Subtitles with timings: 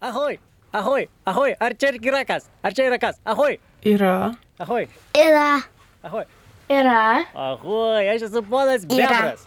[0.00, 0.36] Ahoj, ahoj,
[0.76, 2.48] ahoj, ahoj, ar čia yra kas?
[2.62, 3.16] Ar čia yra kas?
[3.24, 4.34] Ahoj, Yra.
[4.60, 4.84] ahoj,
[5.16, 5.62] Yra.
[6.04, 6.24] ahoj,
[6.68, 7.04] Yra.
[7.34, 9.46] ahoj, aš esu ponas Bebras.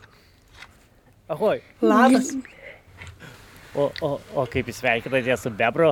[1.29, 2.31] Ahoj, Labas.
[3.75, 5.91] o, o, o kaip jūs sveikinate su Bebru?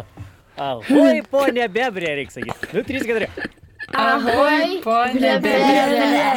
[0.58, 2.72] Ahoj, ponė Bebrė, reikia sakyti.
[2.74, 3.28] Nu, 3, 4.
[3.94, 6.32] Ahoj, ponė Bebrė.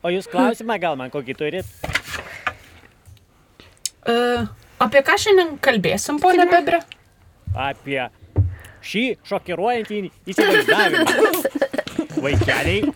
[0.00, 1.68] O jūs klausimą gal man kokį turit?
[4.08, 4.48] Uh,
[4.80, 6.80] apie ką šiandien kalbėsim, ponė Bebre?
[7.54, 8.08] Apie
[8.86, 11.04] šį šokiruojantį įsivaizdavimą.
[12.20, 12.92] Vaikeliai,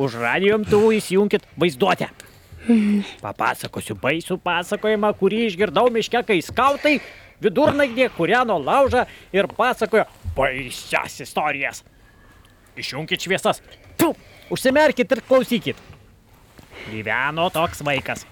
[0.00, 2.08] už radijom tuvų įsijunkit vaizduotę.
[3.20, 6.96] Papasakosiu baisų pasakojimą, kurį išgirdau miške, kai skautai
[7.42, 11.82] vidurnaktį kūreno laužą ir pasakojo baisias istorijas.
[12.78, 13.60] Išjunkit šviesas.
[14.00, 14.12] Tu,
[14.54, 15.82] užsimerkit ir klausykit.
[16.88, 18.24] Gyveno toks vaikas.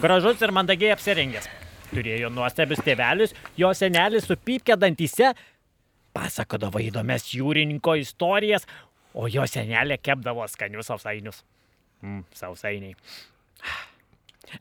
[0.00, 1.50] Gražus ir mandagiai apsirengęs.
[1.92, 5.32] Turėjo nuostabius tėvelius, jo senelis su pypkė dantyse
[6.16, 8.66] pasakodavo įdomias jūrininko istorijas,
[9.16, 11.42] o jo senelė kepdavo skanius sausainius.
[12.04, 12.96] Mm, sausainiai.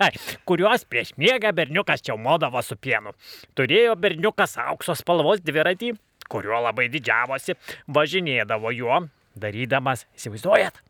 [0.02, 0.12] Ai,
[0.50, 3.14] kuriuos prieš miegą berniukas čiaumodavo su pienu.
[3.58, 5.94] Turėjo berniukas aukso spalvos dviratį,
[6.32, 7.56] kuriuo labai didžiavosi,
[7.96, 9.04] važinėdavo juo,
[9.38, 10.82] darydamas, įsivaizduojat,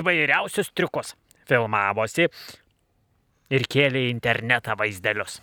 [0.00, 1.16] įvairiausius triukus.
[1.50, 2.28] Filmavosi
[3.52, 5.40] ir kėlė į internetą vaizdelius.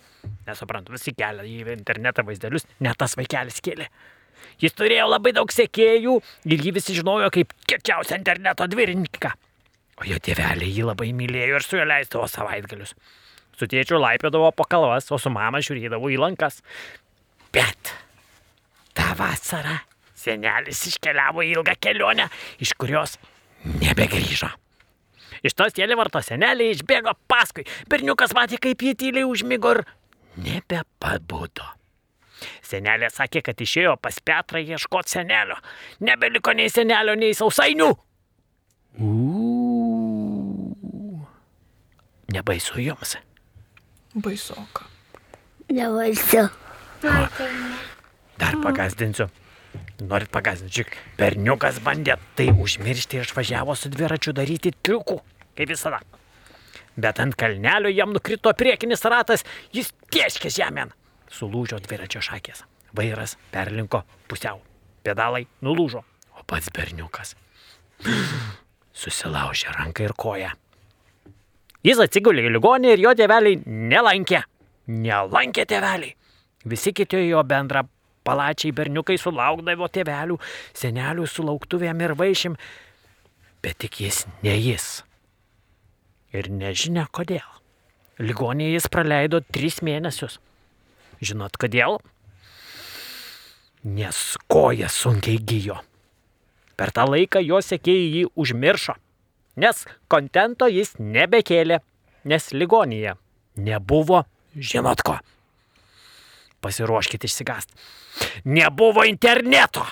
[0.48, 3.86] Nesuprantu, visi kelia į internetą vaizdelius, net tas vaikelis kėlė.
[4.60, 6.16] Jis turėjo labai daug sekėjų
[6.50, 9.32] ir jį visi žinojo kaip kiečiausią interneto dvirininką.
[10.00, 12.94] O jo tėveliai jį labai mylėjo ir su juo leisdavo savaitgalius.
[13.56, 16.62] Su tėčiu laipėdavo po kalvas, o su mama žiūrėdavo į lankas.
[17.52, 17.92] Bet
[18.96, 19.76] tą vasarą
[20.16, 22.30] senelis iškeliavo į ilgą kelionę,
[22.64, 23.18] iš kurios
[23.82, 24.48] nebegrįžo.
[25.46, 27.64] Iš tos tėlivarto seneliai išbėgo paskui.
[27.90, 29.84] Berniukas matė, kaip jį tyliai užmygo ir
[30.40, 31.66] nebepabudo.
[32.64, 35.58] Senelė sakė, kad išėjo pas Petrą ieškoti senelio.
[36.00, 37.90] Nebeliko nei senelio, nei sausainių.
[39.00, 40.40] Uuu.
[42.32, 43.16] Nebaisu jums.
[44.14, 44.84] Baisoka.
[45.70, 46.48] Nevaisiu.
[48.40, 49.28] Dar pagazdinsiu.
[50.00, 50.94] Norit pagazdinti, čiuk.
[51.18, 55.18] Berniukas bandė tai užmiršti ir išvažiavo su dviračiu daryti triukų,
[55.58, 56.00] kaip visada.
[57.00, 60.90] Bet ant kalnelio jam nukrito priekinis ratas, jis tieškė žemėn.
[61.30, 62.64] Sulūžo dviračio šakės.
[62.96, 64.58] Vairas perlinko pusiau.
[65.06, 66.02] Pedalai nulūžo.
[66.36, 67.36] O pats berniukas
[69.00, 70.50] susilaužė ranką ir koją.
[71.86, 74.42] Jis atsigulė į ligonį ir jo tėveliai nelankė.
[74.90, 76.16] Nelankė tėveliai.
[76.68, 77.86] Visi kiti jo bendra
[78.26, 80.38] palačiai berniukai sulaukdavo tėvelių,
[80.76, 82.56] senelių sulauktuvėm ir vaišim,
[83.64, 85.02] bet tik jis ne jis.
[86.36, 87.46] Ir nežinia kodėl.
[88.20, 90.38] Ligonėje jis praleido tris mėnesius.
[91.24, 91.98] Žinot kodėl?
[93.84, 95.80] Nes koja sunkiai gyjo.
[96.76, 98.94] Per tą laiką jo sekėjai jį užmiršo,
[99.60, 101.80] nes kontento jis nebekėlė,
[102.24, 103.16] nes ligonėje
[103.60, 104.24] nebuvo,
[104.56, 105.18] žinot ko.
[106.60, 107.72] Pasiruoškite išsigast.
[108.44, 109.86] Nebuvo interneto.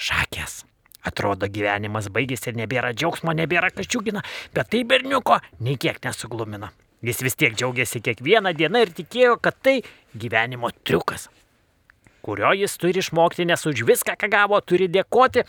[0.00, 0.64] Šakės.
[1.00, 4.20] Atrodo, gyvenimas baigėsi ir nebėra džiaugsmo, nebėra kas džiugina,
[4.52, 6.68] bet tai berniuko nei kiek nesuglumina.
[7.00, 9.78] Jis vis tiek džiaugiasi kiekvieną dieną ir tikėjo, kad tai
[10.12, 11.30] gyvenimo triukas,
[12.20, 15.46] kurio jis turi išmokti, nes už viską, ką gavo, turi dėkoti,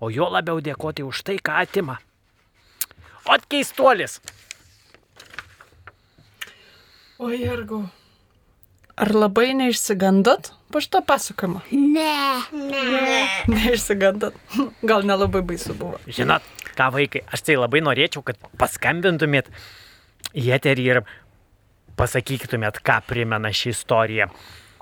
[0.00, 1.98] o jo labiau dėkoti už tai, ką atima.
[3.28, 4.20] O keistuolis.
[7.18, 7.84] O jergu.
[8.96, 11.60] Ar labai neišsigandot po šito pasakojimo?
[11.70, 12.40] Ne.
[13.52, 14.36] Neišsigandot.
[14.88, 16.00] Gal nelabai baisu buvo.
[16.08, 16.44] Žinot,
[16.78, 19.50] ką vaikai, aš tai labai norėčiau, kad paskambintumėt
[20.32, 21.02] į eterį ir
[22.00, 24.30] pasakytumėt, ką primena ši istorija.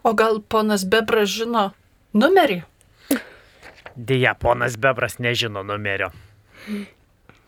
[0.06, 1.72] O gal ponas Bebras žino
[2.14, 2.60] numerį?
[3.94, 6.10] Deja, ponas Bebras nežino numerio.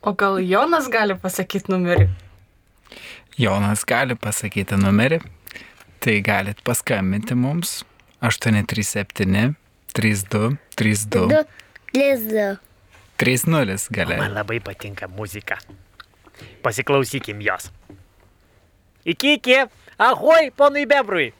[0.02, 2.06] O gal Jonas gali pasakyti numerį?
[3.36, 5.18] Jonas gali pasakyti numerį,
[6.06, 7.80] tai galit paskambinti mums
[8.22, 9.54] 837
[9.92, 11.44] 32 32 Du.
[11.94, 12.58] Lizu.
[13.16, 14.16] 30 gale.
[14.16, 15.58] Man labai patinka muzika.
[16.62, 17.72] Pasiklausykim jos.
[19.04, 19.58] Iki, iki.
[19.98, 21.32] Ahoj, ponui Bebrui.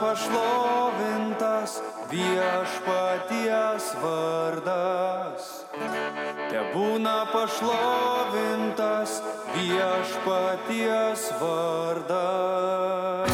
[0.00, 1.76] Pašlovintas
[2.10, 5.48] viešpaties vardas.
[6.50, 9.20] Tebūna pašlovintas
[9.54, 13.29] viešpaties vardas.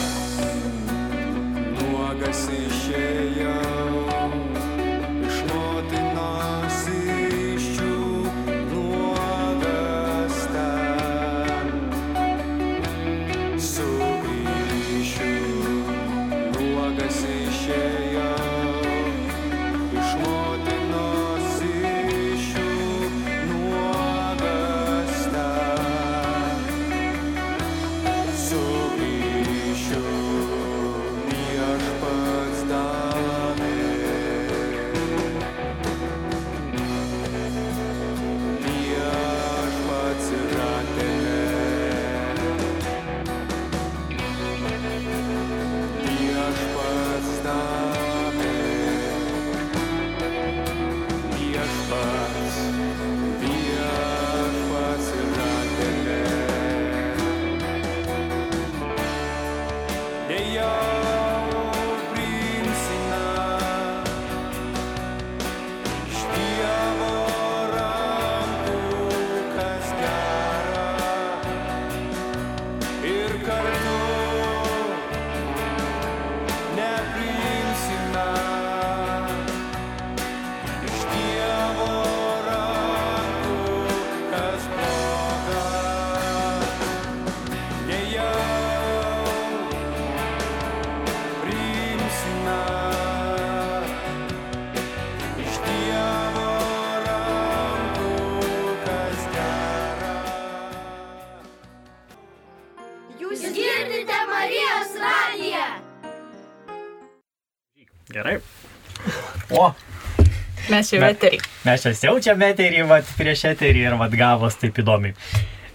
[110.77, 111.41] Mes Bet- eterį.
[111.65, 115.15] mes čia siaučiame eterį, vat, prieš eterį ir vat gavos taip įdomiai.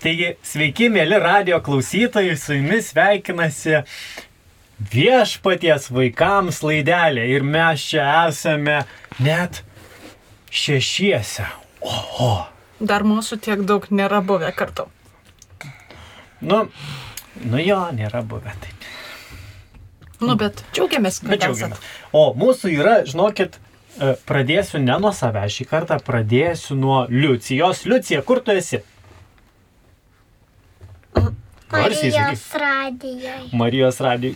[0.02, 3.82] Taigi, sveiki, mėly radio klausytojai, su jumis sveikinasi
[4.92, 8.80] viešpaties vaikams laidelė ir mes čia esame
[9.22, 9.62] net
[10.52, 11.46] šešiese.
[11.86, 12.48] Oho.
[12.82, 14.88] Dar mūsų tiek daug nėra buvę kartu.
[16.42, 16.64] Nu,
[17.46, 18.88] nu jo, nėra buvę taip.
[20.22, 21.52] Nu, bet džiaugiamės, kad Bet esat.
[21.52, 21.86] džiaugiamės.
[22.14, 23.58] O mūsų yra, žinokit,
[24.00, 27.86] pradėsiu ne nuo savęs šį kartą, pradėsiu nuo Liucijos.
[27.90, 28.82] Liucija, kur tu esi?
[31.72, 33.50] Marijos radijoje.
[33.54, 34.36] Marijos radijai.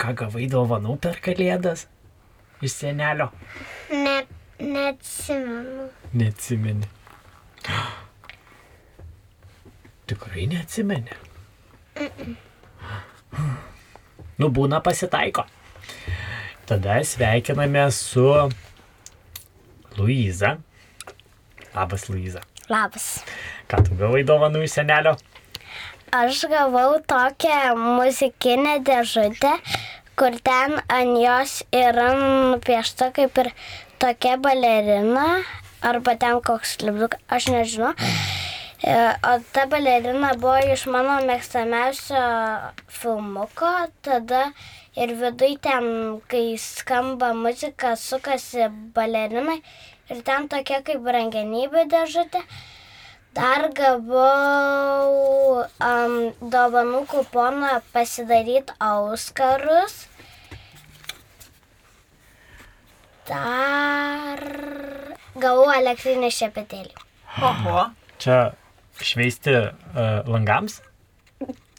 [0.00, 1.86] Ką gavai dovanų per kalėdas?
[2.64, 3.30] Iš senelio.
[3.92, 4.22] Ne,
[4.60, 5.88] neatsimenu.
[6.12, 6.88] Neatsimeni.
[10.10, 11.16] Tikrai neatsimeni.
[14.40, 15.44] Nu, būna pasitaiko.
[16.70, 18.50] Tada sveikiname su
[19.96, 20.58] Luiza.
[21.74, 22.40] Labas, Luiza.
[22.68, 23.24] Labas.
[23.66, 25.16] Ką tu gavai dovanų iš senelio?
[26.14, 29.50] Aš gavau tokią muzikinę dėžutę,
[30.14, 33.50] kur ten ant jos yra nupiešta kaip ir
[33.98, 35.26] tokia balerina,
[35.82, 37.96] arba ten koks lipdukas, aš nežinau.
[38.82, 42.20] E, O ta balerina buvo iš mano mėgstamiausio
[42.88, 43.68] filmuko,
[44.00, 44.46] tada
[44.96, 45.88] ir vidui ten,
[46.32, 49.58] kai skamba muzika, sukasi balerinai
[50.08, 52.40] ir ten tokia kaip brangenybė dėžutė.
[53.36, 56.14] Dar gavau um,
[56.54, 60.06] dovanų kuponą pasidaryti auskarus.
[63.28, 64.42] Dar
[65.36, 66.96] gavau elektrinį šepetėlį.
[67.44, 67.86] Oho.
[68.20, 68.40] Čia
[69.06, 70.80] šveisti uh, langams?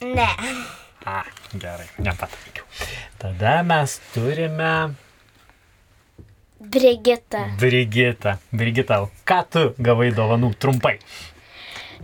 [0.02, 0.28] Ne.
[1.06, 1.22] A,
[1.54, 2.66] gerai, nepataikiau.
[3.18, 4.72] Tada mes turime
[6.62, 8.38] Brigita.
[8.52, 10.94] Brigita, o ką tu gavai dovanų trumpai?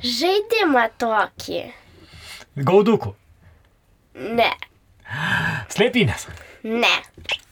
[0.03, 1.61] Žaidimą tokį.
[2.67, 3.13] Gaudukų.
[4.19, 4.51] Ne.
[5.71, 6.27] Slėpinės.
[6.67, 6.91] Ne.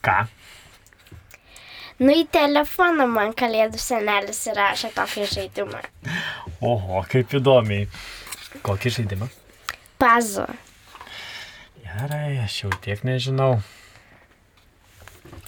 [0.02, 0.25] Ką?
[1.97, 5.81] Nu į telefoną man kalėdų senelis įrašė tokį žaidimą.
[6.61, 7.87] Oho, kaip įdomiai.
[8.67, 9.29] Kokį žaidimą?
[9.97, 10.45] Pazu.
[11.81, 13.62] Gerai, aš jau tiek nežinau.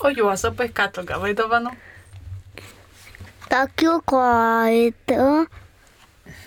[0.01, 1.75] O Juozapai, ką tu gavai dovanų?
[3.53, 5.29] Tokių kojų.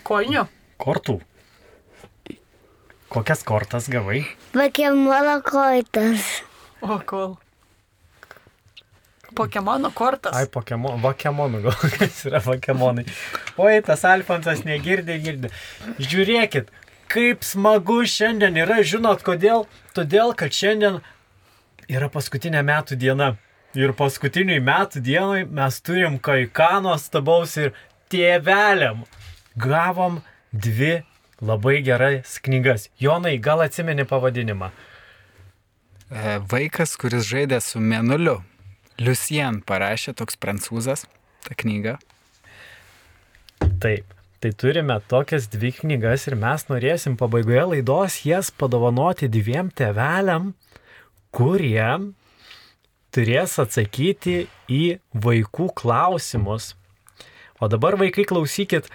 [0.07, 0.47] Kojinių.
[0.81, 1.19] Kortų.
[3.11, 4.23] Kokias kortas gavai?
[4.57, 6.25] Vakemono koitas.
[6.81, 7.35] O kol.
[9.35, 10.35] Pokemono kortas.
[10.35, 13.05] Ai, pokemon, vakemonų gal kas yra vakemonai.
[13.61, 15.51] Oi, tas Alfonsas negirdė, girdė.
[16.01, 16.71] Žiūrėkit,
[17.11, 19.67] kaip smagu šiandien yra, žinot kodėl?
[19.95, 20.99] Todėl, kad šiandien
[21.91, 23.35] yra paskutinė metų diena.
[23.71, 27.71] Ir paskutiniai metų dienai mes turim kai ką nuostabaus ir
[28.11, 29.05] tėveliam.
[29.55, 30.19] Gavom
[30.51, 31.05] dvi
[31.39, 32.89] labai geras knygas.
[32.99, 34.73] Jonai, gal atsimeni pavadinimą?
[36.11, 38.41] E, Vaikas, kuris žaidė su menuliu.
[39.01, 41.07] Lucien parašė toks prancūzas
[41.47, 41.97] tą knygą.
[43.81, 44.17] Taip.
[44.41, 50.55] Tai turime tokias dvi knygas ir mes norėsim pabaigoje laidos jas padovanoti dviem teveliam,
[51.29, 51.85] kurie
[53.13, 54.81] turės atsakyti į
[55.13, 56.71] vaikų klausimus.
[57.61, 58.89] O dabar vaikai klausykit,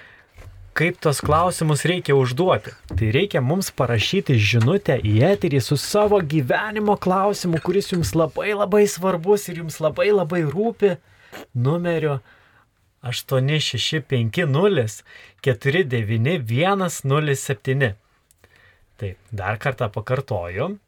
[0.77, 2.71] kaip tos klausimus reikia užduoti.
[2.93, 8.85] Tai reikia mums parašyti žinutę į eterį su savo gyvenimo klausimu, kuris jums labai labai
[8.91, 10.97] svarbus ir jums labai labai rūpi,
[11.55, 12.21] numeriu
[13.07, 15.05] 8650
[15.47, 17.95] 49107.
[18.97, 20.79] Taip, dar kartą pakartoju.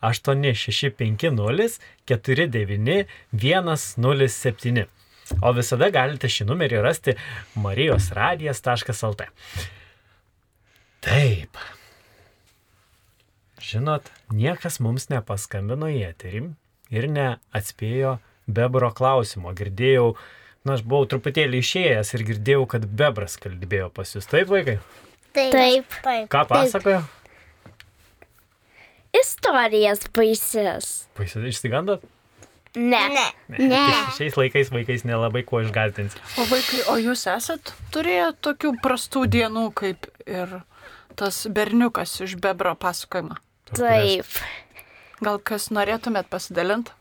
[0.00, 4.86] 8650 49107.
[5.42, 7.14] O visada galite šį numerį rasti
[7.60, 9.28] marijosradijas.lt.
[11.04, 11.60] Taip.
[13.62, 16.42] Žinot, niekas mums nepaskambino į eterį
[16.94, 18.16] ir neatspėjo
[18.48, 19.52] bebro klausimo.
[19.56, 20.14] Girdėjau,
[20.64, 24.28] na, aš buvau truputėlį išėjęs ir girdėjau, kad bebras kalbėjo pas jūs.
[24.30, 24.78] Taip, vaikai?
[25.36, 25.52] Taip.
[25.52, 25.98] Taip.
[26.06, 26.28] Taip.
[26.32, 27.02] Ką pasakojo?
[29.18, 30.88] Istorijas baisis.
[31.16, 32.04] Paisai išsigandot?
[32.76, 33.02] Ne.
[33.48, 33.82] Ne.
[34.16, 36.16] Šiais laikais vaikais nelabai kuo išgaltins.
[36.38, 40.60] O vaikai, o jūs esat turėję tokių prastų dienų, kaip ir
[41.18, 43.38] tas berniukas iš bebro pasakojimo?
[43.72, 44.38] Taip.
[45.24, 46.94] Gal kas norėtumėt pasidalinti?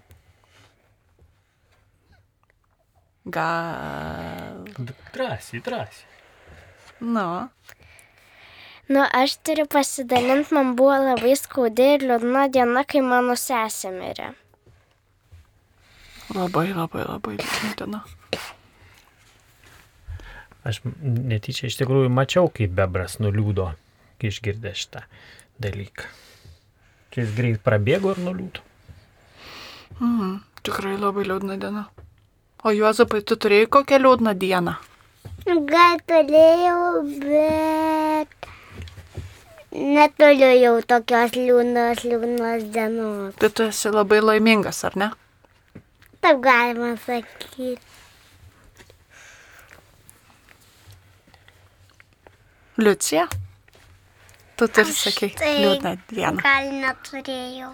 [3.27, 4.63] Gal.
[5.13, 6.05] Drąsiai, drąsiai.
[7.03, 7.27] Nu,
[8.87, 14.29] Nu, aš turiu pasidalinti, man buvo labai skaudi ir liūdna diena, kai mano sesė mirė.
[16.35, 18.01] Labai, labai, labai liūdna diena.
[20.67, 23.69] Aš netyčia iš tikrųjų mačiau, kaip bebras nuliūdo,
[24.19, 25.05] kai išgirdė šitą
[25.63, 26.09] dalyką.
[27.13, 28.65] Čia jis greit prabėgo ir nuliūdo.
[30.01, 30.33] Mhm,
[30.67, 31.87] tikrai labai liūdna diena.
[32.65, 34.73] O Juozapai, tu turėjai kokią liūdną dieną?
[35.47, 38.49] Gal turėjau, bet
[39.71, 43.37] neturiu jau tokios liūdnos, liūdnos dienos.
[43.39, 45.09] Tai tu esi labai laimingas, ar ne?
[46.21, 47.77] Taip galima sakyti.
[52.77, 53.27] Liucija?
[54.57, 55.59] Tu turi sakyti taip.
[55.61, 56.41] liūdną dieną.
[56.41, 57.71] Gal neturėjau.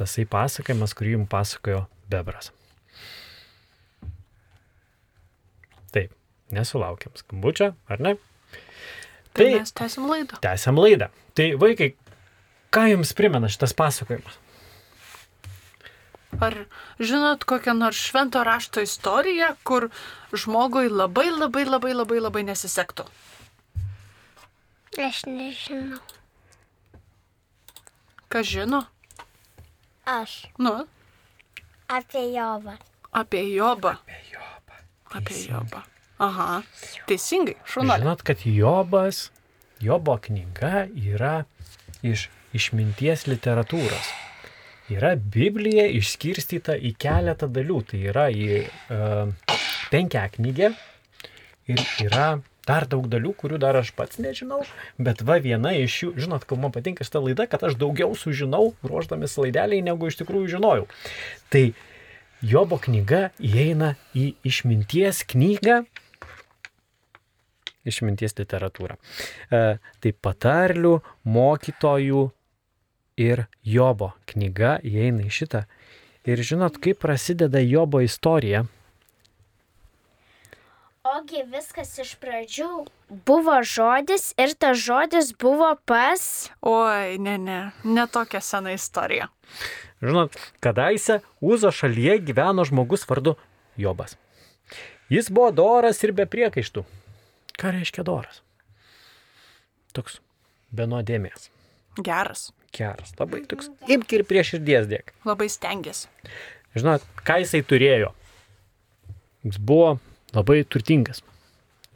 [0.00, 2.48] tasai pasakojimas, kurį jums pasakojo Bebras.
[5.92, 6.14] Taip,
[6.56, 8.14] nesulaukiam skambučio, ar ne?
[9.36, 10.40] Tai Tai mes tęsim laidą.
[10.40, 11.12] tęsiam laidą.
[11.36, 11.92] Tai vaikai,
[12.72, 14.40] ką jums primena šitas pasakojimas?
[16.40, 16.54] Ar
[16.96, 19.90] žinot kokią nors švento rašto istoriją, kur
[20.32, 23.04] žmogui labai labai labai labai labai nesisektų?
[24.98, 26.00] Aš nežinau.
[28.28, 28.82] Kas žino?
[30.04, 30.86] Aš Nu,
[31.88, 32.76] apie Jovą.
[33.12, 33.94] apie Jobą.
[33.94, 34.74] Apie Jobą.
[35.14, 35.82] Apie Jobą.
[36.18, 36.62] Aha,
[37.06, 38.02] teisingai, šunolė.
[38.02, 39.30] Žinot, kad Jobas,
[39.80, 41.44] Jobo knyga yra
[42.02, 44.08] iš išminties literatūros.
[44.90, 47.82] Yra Biblija išskirstyta į keletą dalių.
[47.90, 49.28] Tai yra į uh,
[49.92, 50.72] penkia knygė
[51.68, 54.60] ir yra dar daug dalių, kurių dar aš pats nežinau.
[55.00, 58.74] Bet va viena iš jų, žinot, kad man patinka šitą laidą, kad aš daugiau sužinau,
[58.86, 60.88] ruoždamis laideliai, negu iš tikrųjų žinojau.
[61.52, 61.64] Tai
[62.38, 65.82] Jobo knyga įeina į išminties knygą
[67.88, 68.98] išminties literatūrą.
[69.50, 69.62] E,
[70.02, 70.98] tai patarlių,
[71.28, 72.24] mokytojų
[73.24, 75.64] ir Jobo knyga įeina į šitą.
[76.28, 78.66] Ir žinot, kaip prasideda Jobo istorija?
[81.08, 82.68] Ogi viskas iš pradžių
[83.28, 86.22] buvo žodis ir tas žodis buvo pas.
[86.60, 89.28] Oi, ne, ne, ne tokia sena istorija.
[90.04, 93.38] Žinot, kadaise Uzo šalyje gyveno žmogus vardu
[93.80, 94.18] Jobas.
[95.08, 96.84] Jis buvo doras ir be priekaištų.
[97.56, 98.42] Ką reiškia doras?
[99.96, 100.18] Toks
[100.74, 101.48] be nuodėmės.
[102.04, 102.50] Geras.
[102.74, 103.70] Geras, labai toks.
[103.88, 105.14] Imk ir prie širdies dėk.
[105.24, 106.10] Labai stengiasi.
[106.76, 108.12] Žinot, ką jisai turėjo?
[109.46, 109.96] Jis buvo
[110.36, 111.22] labai turtingas.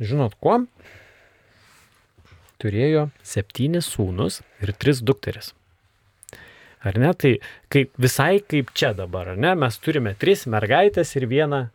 [0.02, 0.62] Žinot, kuo?
[2.62, 5.52] Turėjo septynis sūnus ir tris dukteris.
[6.82, 7.12] Ar ne?
[7.14, 7.36] Tai
[7.70, 9.54] kaip, visai kaip čia dabar, ar ne?
[9.58, 11.66] Mes turime tris mergaitės ir vieną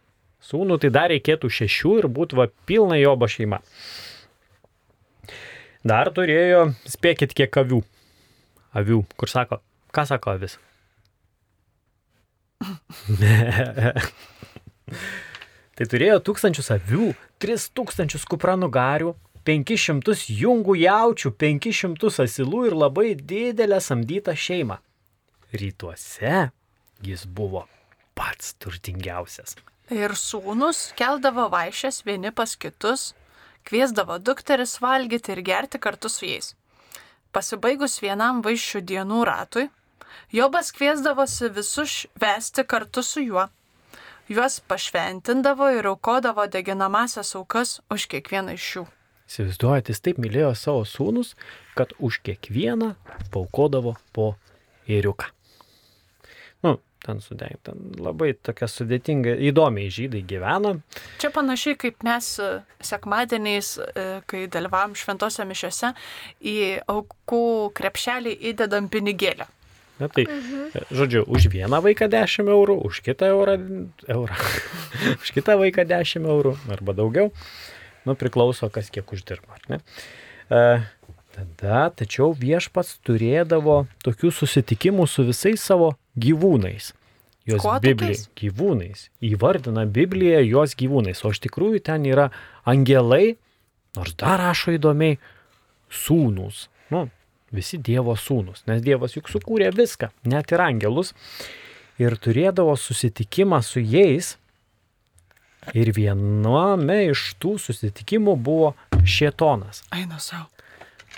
[0.43, 3.61] sūnų, tai dar reikėtų šešių ir būtų va pilna jobo šeima.
[5.87, 7.81] Dar turėjo, spėkit, kiek avių.
[8.77, 9.61] Avių, kur sako,
[9.95, 10.57] ką sako avis?
[15.77, 19.13] Tai turėjo tūkstančius avių, tris tūkstančius kupranugarių,
[19.45, 24.79] penkis šimtus jungų jaučių, penkis šimtus asilų ir labai didelę samdytą šeimą.
[25.53, 26.49] Rytuose
[27.05, 27.67] jis buvo
[28.17, 29.55] pats turtingiausias.
[29.93, 33.13] Ir sūnus keldavo vaišės vieni pas kitus,
[33.69, 36.55] kviesdavo dukteris valgyti ir gerti kartu su jais.
[37.31, 39.67] Pasibaigus vienam vaišių dienų ratui,
[40.31, 43.47] Jobas kviesdavosi visus vesti kartu su juo.
[44.27, 48.83] Juos pašventindavo ir aukodavo deginamasias aukas už kiekvieną iš jų.
[49.27, 51.29] Įsivaizduojate, jis taip mylėjo savo sūnus,
[51.79, 52.93] kad už kiekvieną
[53.31, 54.33] paukodavo po
[54.91, 55.31] ėriuką.
[56.67, 56.75] Nu,
[57.07, 60.75] ten sudeg, ten labai tokia sudėtinga, įdomiai žydai gyveno.
[61.23, 62.53] Čia panašiai kaip mes e,
[62.83, 65.95] sekmadieniais, e, kai dalyvavom šventose mišiose,
[66.43, 66.57] į
[66.91, 67.45] aukų
[67.79, 69.47] krepšelį įdedam pinigėlę.
[69.97, 70.27] Na tai,
[70.93, 73.57] žodžiu, už vieną vaiką 10 eurų, už kitą eurą,
[74.05, 74.35] eurą.
[75.23, 77.31] už kitą vaiką 10 eurų arba daugiau.
[78.05, 79.79] Nu, priklauso, kas kiek uždirba, ar ne?
[80.53, 80.61] E,
[81.33, 86.93] tada, tačiau viešpats turėdavo tokių susitikimų su visais savo gyvūnais.
[87.47, 88.21] Jos Biblija.
[88.35, 89.07] Gyvūnais.
[89.23, 91.23] Įvardina Bibliją jos gyvūnais.
[91.23, 92.27] O iš tikrųjų ten yra
[92.67, 93.37] angelai,
[93.95, 95.15] nors dar rašo įdomiai,
[95.87, 96.67] sūnus.
[96.91, 97.07] Nu,
[97.55, 101.13] visi Dievo sūnus, nes Dievas juk sukūrė viską, net ir angelus.
[101.97, 104.35] Ir turėdavo susitikimą su jais.
[105.73, 109.81] Ir viename iš tų susitikimų buvo šėtonas.
[109.95, 110.45] Eina savo.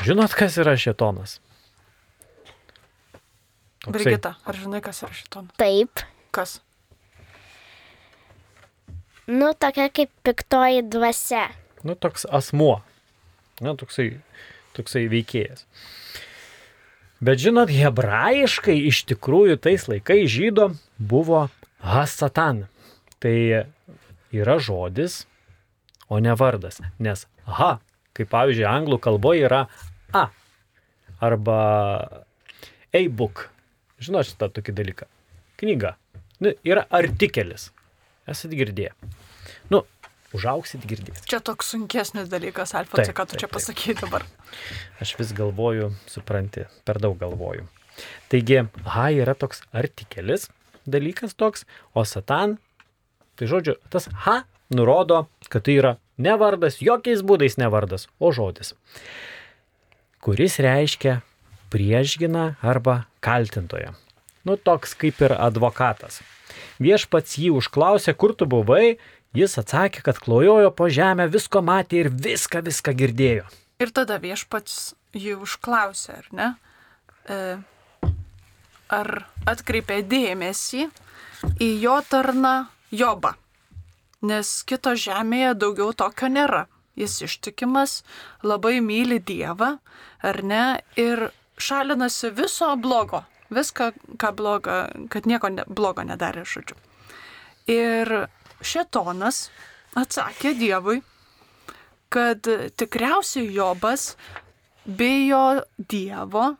[0.05, 1.39] Žinot, kas yra šėtonas?
[3.83, 5.51] Toksai- Brigita, ar žinai, kas yra šitonas?
[5.59, 5.99] Taip.
[6.31, 6.59] Kas?
[9.27, 11.49] Nu, tokia kaip piktoji dvasia.
[11.83, 12.81] Nu, toks asmuo.
[13.61, 14.19] Na, toksai,
[14.73, 15.65] toksai veikėjas.
[17.19, 21.49] Bet žinot, hebrajiškai iš tikrųjų tais laikais žydo buvo
[21.84, 22.67] Hasatan.
[23.19, 23.36] Tai
[24.32, 25.25] yra žodis,
[26.08, 26.79] o ne vardas.
[26.95, 27.73] Nes ha,
[28.15, 29.65] kaip pavyzdžiui, anglų kalboje yra
[30.15, 30.29] a.
[31.19, 31.60] Arba
[32.95, 33.49] e-book.
[33.99, 35.10] Žinot šitą tokį dalyką.
[35.60, 35.97] Knyga.
[36.39, 37.73] Nu, yra artikelis.
[38.29, 38.93] Esat girdėję.
[40.35, 41.25] Užauksit girdėsit.
[41.29, 44.25] Čia toks sunkesnis dalykas, Alfonsai, ką tu taip, čia pasakai dabar.
[45.01, 47.65] Aš vis galvoju, supranti, per daug galvoju.
[48.29, 48.61] Taigi,
[48.93, 50.47] ha yra toks artikelis,
[50.85, 51.65] dalykas toks,
[51.97, 52.59] o satan,
[53.39, 58.29] tai žodžiu, tas ha nurodo, kad tai yra ne vardas, jokiais būdais ne vardas, o
[58.35, 58.75] žodis,
[60.21, 61.19] kuris reiškia
[61.73, 63.95] priešginą arba kaltintoją.
[64.45, 66.21] Nu, toks kaip ir advokatas.
[66.79, 68.97] Viešpats jį užklausė, kur tu buvai,
[69.37, 73.45] jis atsakė, kad klojojo po žemę, visko matė ir viską, viską girdėjo.
[73.79, 76.47] Ir tada viešpats jį užklausė, ar ne?
[77.29, 77.37] E,
[78.89, 79.09] ar
[79.49, 80.89] atkreipė dėmesį
[81.61, 82.55] į jo tarną
[82.91, 83.35] Jobą?
[84.25, 86.65] Nes kito žemėje daugiau tokio nėra.
[86.99, 88.01] Jis ištikimas,
[88.43, 89.77] labai myli Dievą,
[90.19, 90.81] ar ne?
[90.99, 93.23] Ir šalinasi viso blogo.
[93.49, 96.75] Viską, ką bloga, kad nieko ne, blogo nedarė, žodžiu.
[97.71, 98.27] Ir
[98.62, 99.48] šetonas
[100.00, 101.02] atsakė Dievui,
[102.10, 102.48] kad
[102.80, 104.15] tikriausiai Jobas
[104.86, 106.56] bijo Dievo,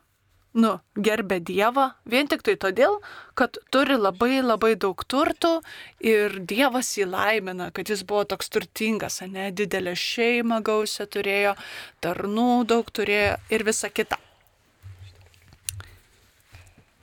[0.54, 2.98] nu, gerbė Dievą, vien tik tai todėl,
[3.38, 5.60] kad turi labai labai daug turtų
[6.02, 11.54] ir Dievas jį laimina, kad jis buvo toks turtingas, ne, didelę šeimą gausią turėjo,
[12.02, 14.18] tarnų daug turėjo ir visa kita.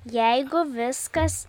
[0.08, 1.48] Jeigu viskas,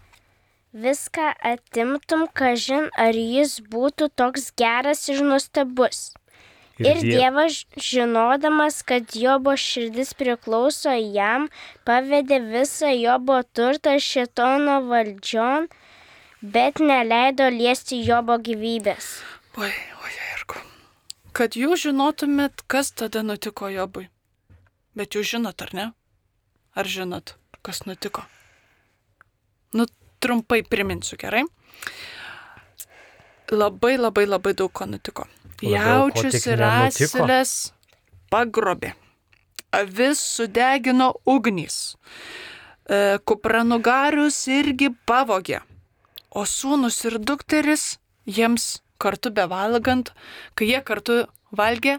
[0.75, 6.13] viską atimtum, kažin ar jis būtų toks geras ir nuostabus.
[6.79, 11.49] Ir Die- Dievas, žinodamas, kad Jobo širdis priklauso jam,
[11.85, 15.67] pavedė visą Jobo turtą šitono valdžion,
[16.43, 19.09] bet neleido liesti Jobo gyvybės.
[19.59, 19.73] Oi,
[20.05, 20.63] oi, irgu.
[21.35, 24.07] Kad jūs žinotumėt, kas tada nutiko Jobui.
[24.95, 25.93] Bet jūs žinot, ar ne?
[26.79, 27.35] Ar žinot,
[27.67, 28.23] kas nutiko?
[29.75, 29.87] Nu,
[30.21, 31.45] trumpai priminsiu, gerai?
[33.51, 35.27] Labai, labai, labai daug ko nutiko.
[35.63, 37.53] Labiau, Jaučius ir asilės
[38.31, 38.93] pagrobė.
[39.75, 41.97] Avis sudegino ugnys.
[42.89, 45.63] E, Kupranugarius irgi pavogė.
[46.31, 47.97] O sūnus ir dukteris
[48.29, 50.13] jiems kartu bevalgant,
[50.55, 51.23] kai jie kartu
[51.57, 51.99] valgė,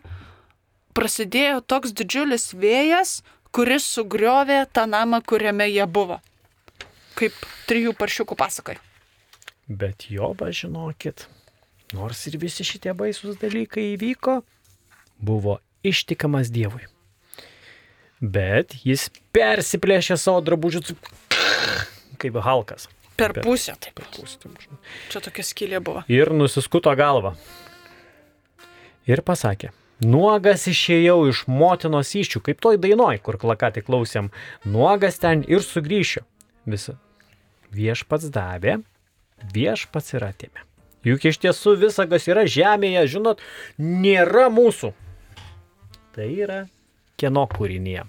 [0.94, 3.20] prasidėjo toks didžiulis vėjas,
[3.56, 6.20] kuris sugriovė tą namą, kuriame jie buvo.
[7.20, 7.36] Kaip
[7.68, 8.78] trijų paršiukų pasakai.
[9.70, 11.28] Bet Jobas, žinokit,
[11.94, 14.40] nors ir visi šitie baisus dalykai įvyko,
[15.20, 16.88] buvo ištikamas Dievui.
[18.20, 20.96] Bet jis persiplėšė savo drabužius
[22.20, 22.90] kaip Halkas.
[23.20, 23.96] Per pusę, taip.
[24.00, 24.80] Per pusę, taip.
[25.12, 26.04] Čia tokia skylė buvo.
[26.12, 27.34] Ir nusiskuto galvą.
[29.10, 29.72] Ir pasakė,
[30.04, 34.32] nuogas išėjau iš motinos iščių, kaip toj dainoj, kur klakatį klausėm,
[34.68, 36.24] nuogas ten ir sugrįšiu.
[36.70, 36.96] Visa.
[37.76, 38.80] Viešpats davė,
[39.54, 40.66] viešpats ir atėmė.
[41.08, 43.44] Juk iš tiesų visa, kas yra žemėje, žinot,
[43.80, 44.92] nėra mūsų.
[46.16, 46.64] Tai yra
[47.20, 48.04] kieno kūrinė,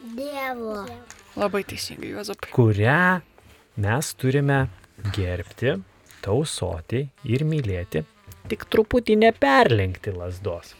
[0.00, 0.86] Dievo.
[1.36, 2.48] Labai teisingai, Juozapai.
[2.54, 3.20] kurią
[3.84, 4.60] mes turime
[5.12, 5.74] gerbti,
[6.24, 8.02] tausoti ir mylėti,
[8.48, 10.72] tik truputį neperlenkti lasdos.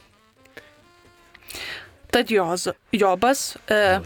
[2.10, 4.00] Tad Joz, Jobas, e,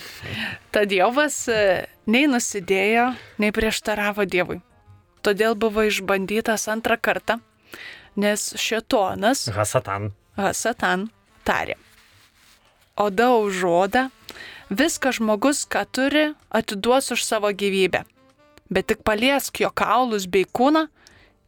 [0.74, 3.06] tad Jobas e, nei nusidėjo,
[3.40, 4.60] nei prieštaravo Dievui.
[5.22, 7.38] Todėl buvo išbandytas antrą kartą,
[8.18, 10.10] nes šetonas Hasatan.
[10.52, 11.08] Satan
[11.46, 11.76] tarė.
[12.96, 14.08] Oda už odą,
[14.68, 18.04] viską žmogus, ką turi, atiduos už savo gyvybę.
[18.72, 20.88] Bet tik paliesk jo kaulus bei kūną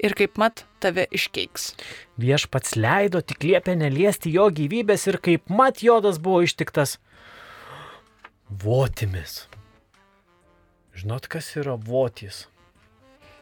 [0.03, 1.73] ir kaip mat tave iškeiks.
[2.21, 6.99] Viešpats leido tik liepė neliesti jo gyvybės ir kaip mat jodas buvo ištiktas
[8.63, 9.45] votimis.
[10.95, 12.47] Žinot, kas yra votis?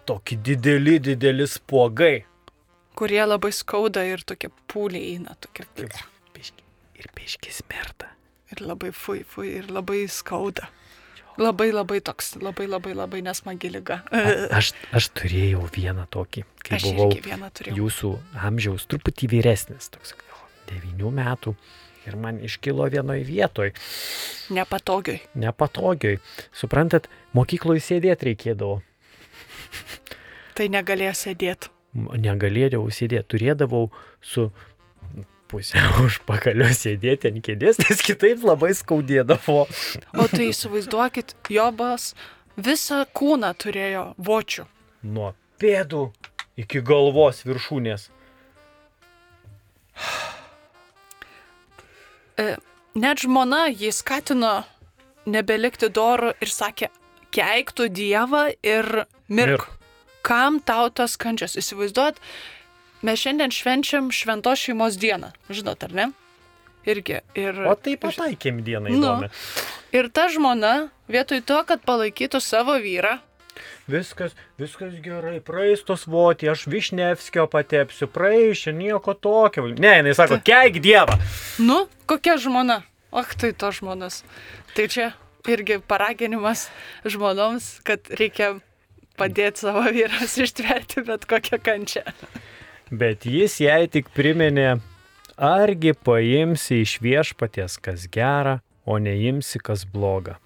[0.09, 2.25] Tokie dideli, dideli spuogai.
[2.97, 5.67] Kurie labai skauda ir tokie pūliai eina, tokie.
[6.33, 6.65] Piški.
[7.01, 8.09] Ir piški smerta.
[8.53, 10.69] Ir labai fui, fui, ir labai skauda.
[11.41, 14.03] Labai labai toks, labai labai labai nesmagi lyga.
[14.53, 17.77] Aš, aš turėjau vieną tokį, kai Aš buvau vieną turėjau.
[17.81, 18.11] jūsų
[18.51, 20.13] amžiaus truputį vyresnis, toks
[20.69, 21.55] devinių metų.
[22.03, 23.73] Ir man iškilo vienoje vietoje,
[24.51, 25.21] Nepatogiai.
[25.39, 26.17] nepatogioj.
[26.51, 28.81] Suprantat, mokykloje sėdėti reikėdavo.
[30.59, 31.71] Tai negalėjo sėdėti.
[31.95, 33.85] Negalėdavau sėdėti, turėdavau
[34.21, 34.49] su
[35.53, 39.61] pusę užpakalio sėdėti ant kėdės, nes kitaip labai skaudėdavo.
[40.17, 42.13] O tai įsivaizduokit, Jobas
[42.57, 44.67] visą kūną turėjo vočių.
[45.13, 46.09] Nuo pėdų
[46.63, 48.09] iki galvos viršūnės.
[52.41, 52.57] E,
[52.97, 54.63] net žmona jį skatino
[55.29, 56.89] nebelikti dorų ir sakė,
[57.33, 59.53] keiktų Dievą ir mirk.
[59.53, 59.71] Mirk.
[60.23, 61.57] Kam tau tas kančias?
[61.59, 62.21] Įsivaizduot,
[63.03, 65.33] mes šiandien švenčiam šventos šeimos dieną.
[65.51, 66.07] Žinot, ar ne?
[66.87, 67.21] Irgi.
[67.39, 68.99] Ir, O tai pataikėm dieną Nu.
[68.99, 69.29] įdomi.
[69.95, 73.19] ir ta žmona, vietoj to, kad palaikytų savo vyrą,
[73.87, 79.67] Viskas, viskas gerai, praeis tos voti, aš Višnevskio patepsiu, praeis, nieko tokio.
[79.77, 81.19] Ne, jinai sako, keik Dievą.
[81.59, 82.83] nu, kokia žmona?
[83.13, 84.23] Ach, tai to žmonas.
[84.75, 85.13] Tai čia
[85.47, 86.71] irgi paraginimas
[87.05, 88.55] žmonoms, kad reikia
[89.21, 92.07] padėti savo vyras ištverti bet kokią kančią.
[92.93, 94.75] Bet jis jai tik priminė,
[95.41, 100.37] argi paimsi iš viešpaties kas gera, o neimsi kas bloga.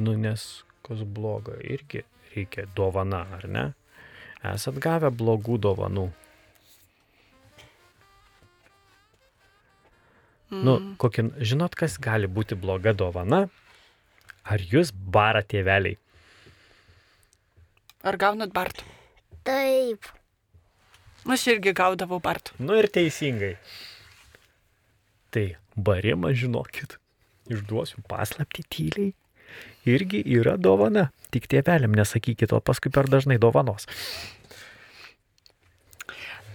[0.00, 2.02] Nu, nes kas bloga irgi
[2.34, 3.64] reikia dovana, ar ne?
[4.50, 6.08] Esat gavę blogų dovanų.
[10.50, 13.44] Nu, kokia, žinot, kas gali būti bloga dovana?
[14.42, 16.00] Ar jūs bara tėveliai?
[18.02, 18.88] Ar gaunat bartų?
[19.46, 20.16] Taip.
[21.28, 22.56] Aš irgi gaudavau bartų.
[22.62, 23.56] Nu ir teisingai.
[25.30, 25.44] Tai
[25.76, 26.96] barimas, žinokit,
[27.52, 29.12] išduosiu paslapti tyliai.
[29.88, 31.08] Irgi yra dovana.
[31.34, 33.86] Tik tėveliam nesakykit, o paskui per dažnai dovanos.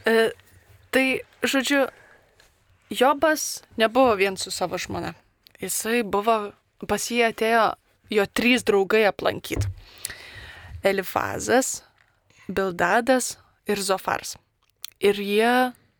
[0.05, 0.31] E,
[0.93, 1.05] tai,
[1.43, 1.85] žodžiu,
[2.93, 5.15] Jobas nebuvo vien su savo žmona.
[5.61, 6.53] Jisai buvo,
[6.87, 7.65] pas jį atėjo
[8.13, 9.71] jo trys draugai aplankyti.
[10.85, 11.81] Elifazas,
[12.47, 14.35] Bildadas ir Zofars.
[15.05, 15.55] Ir jie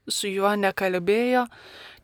[0.09, 1.45] su juo nekalbėjo,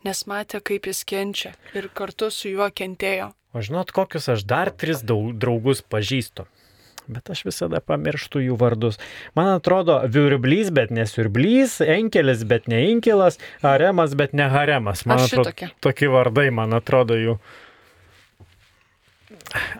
[0.05, 3.31] nes matė, kaip jis kenčia ir kartu su juo kentėjo.
[3.51, 6.45] O žinot, kokius aš dar tris draugus pažįstu.
[7.11, 8.99] Bet aš visada pamirštu jų vardus.
[9.35, 15.03] Man atrodo, viurblys, bet nesiurblys, enkelis, bet ne inkilas, aremas, bet ne haremas.
[15.09, 15.71] Man atrodo, šitokia.
[15.83, 17.35] tokie vardai, man atrodo, jų.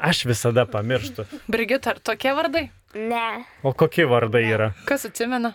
[0.04, 1.30] Aš visada pamirštu.
[1.52, 2.68] Brigita, ar tokie vardai?
[2.98, 3.46] Ne.
[3.64, 4.74] O kokie vardai yra?
[4.90, 5.54] Kas atsimena?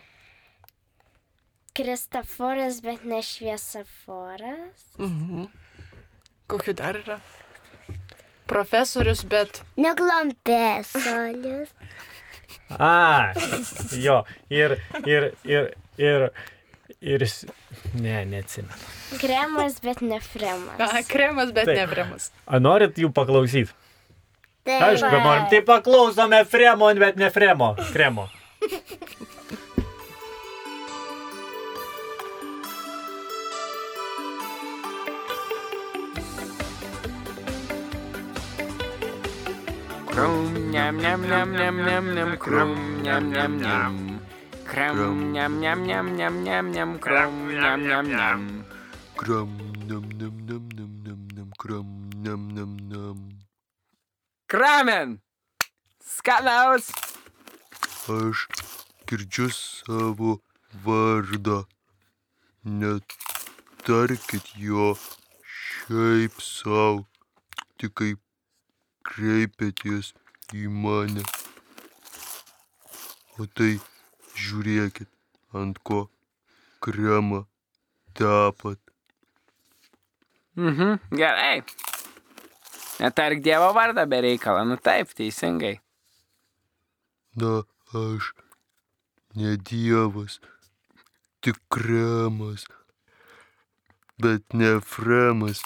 [1.76, 4.84] Kristoforas, bet ne šviesaforas.
[4.98, 5.44] Mhm.
[6.46, 7.20] Kokiu dar yra?
[8.46, 11.72] Profesorius, bet Neklampės, solis.
[12.70, 13.32] A,
[13.98, 16.28] jo, ir, ir, ir, ir,
[17.00, 17.24] ir,
[17.98, 18.78] ne, neatsimenu.
[19.20, 20.78] Kremas, bet ne fremas.
[20.78, 21.80] a, kremas, bet Taip.
[21.80, 22.30] ne kremas.
[22.46, 23.74] A norit jų paklausyti?
[24.66, 24.82] Taip.
[24.82, 25.46] Aišku, norim.
[25.50, 27.74] Tai paklausome Fremo, bet ne Fremo.
[27.92, 28.26] Kremo.
[40.16, 43.96] Krum, niam, niam, niam, niam, niam, niam, krum, niam, niam, niam.
[44.64, 48.64] Krum, niam, niam, niam, niam, niam, niam, krum, niam, niam, niam.
[49.20, 49.52] Kram,
[49.84, 51.88] nam, nam, nam, nam, nam, nam, kram,
[52.24, 53.18] nam, nam, nam.
[54.48, 55.20] Kramen!
[56.00, 56.88] Skanaus!
[58.08, 58.48] Aš
[59.04, 60.40] girdžiu savo
[60.80, 61.68] vardą.
[62.64, 64.94] Netarkit jo
[65.44, 67.04] šiaip savo,
[67.76, 68.25] tik kaip
[69.08, 70.12] kreipiatės
[70.56, 71.24] į mane.
[73.38, 73.76] O tai
[74.36, 75.10] žiūrėkit,
[75.56, 76.06] ant ko
[76.84, 77.44] kremą
[78.16, 78.80] tepat.
[80.56, 81.64] Mhm, gerai.
[83.00, 85.76] Netark Dievo vardą be reikalo, nu taip, teisingai.
[87.36, 87.60] Na,
[87.92, 88.32] aš
[89.36, 90.38] ne dievas,
[91.44, 92.64] tik kremas,
[94.16, 95.60] bet ne fremas.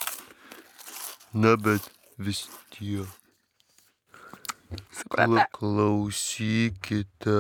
[1.33, 1.87] Na, bet
[2.19, 3.20] vis tiek.
[4.93, 5.27] Suprata.
[5.27, 7.39] Kla klausykite,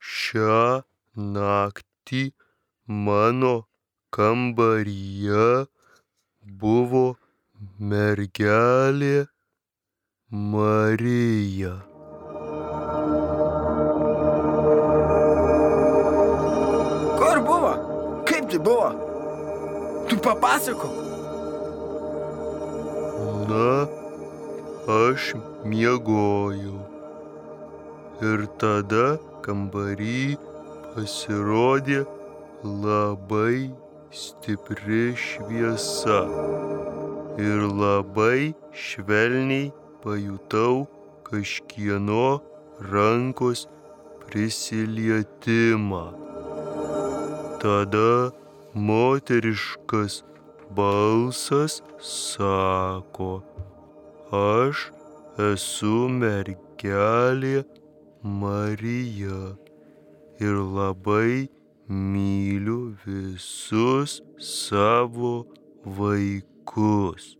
[0.00, 0.82] šią
[1.16, 2.22] naktį
[2.88, 3.54] mano
[4.14, 5.66] kambaryje
[6.44, 7.04] buvo
[7.78, 9.26] mergelė
[10.30, 11.74] Marija.
[17.18, 17.74] Kur buvo?
[18.28, 18.88] Kaip tai buvo?
[20.08, 20.94] Tu papasakok.
[23.48, 23.68] Na,
[24.88, 26.80] aš miegojau.
[28.22, 30.36] Ir tada kambarį
[30.94, 32.04] pasirodė
[32.62, 33.72] labai
[34.12, 36.20] stipri šviesa.
[37.40, 39.72] Ir labai švelniai
[40.04, 40.86] pajutau
[41.26, 42.40] kažkieno
[42.92, 43.66] rankos
[44.26, 46.04] prisilietimą.
[47.64, 48.30] Tada
[48.74, 50.22] moteriškas
[50.76, 53.42] balsas sako,
[54.32, 54.90] aš
[55.38, 57.64] esu mergelė
[58.22, 59.56] Marija
[60.40, 61.48] ir labai
[61.88, 65.46] myliu visus savo
[65.84, 67.36] vaikus.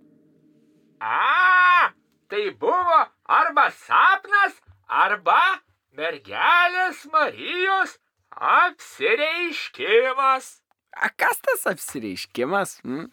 [1.01, 1.93] A,
[2.29, 5.61] tai buvo arba sapnas, arba
[5.97, 7.99] mergelės Marijos
[8.31, 10.61] apsireiškimas.
[10.95, 12.81] A kas tas apsireiškimas?
[12.85, 13.11] Hmm?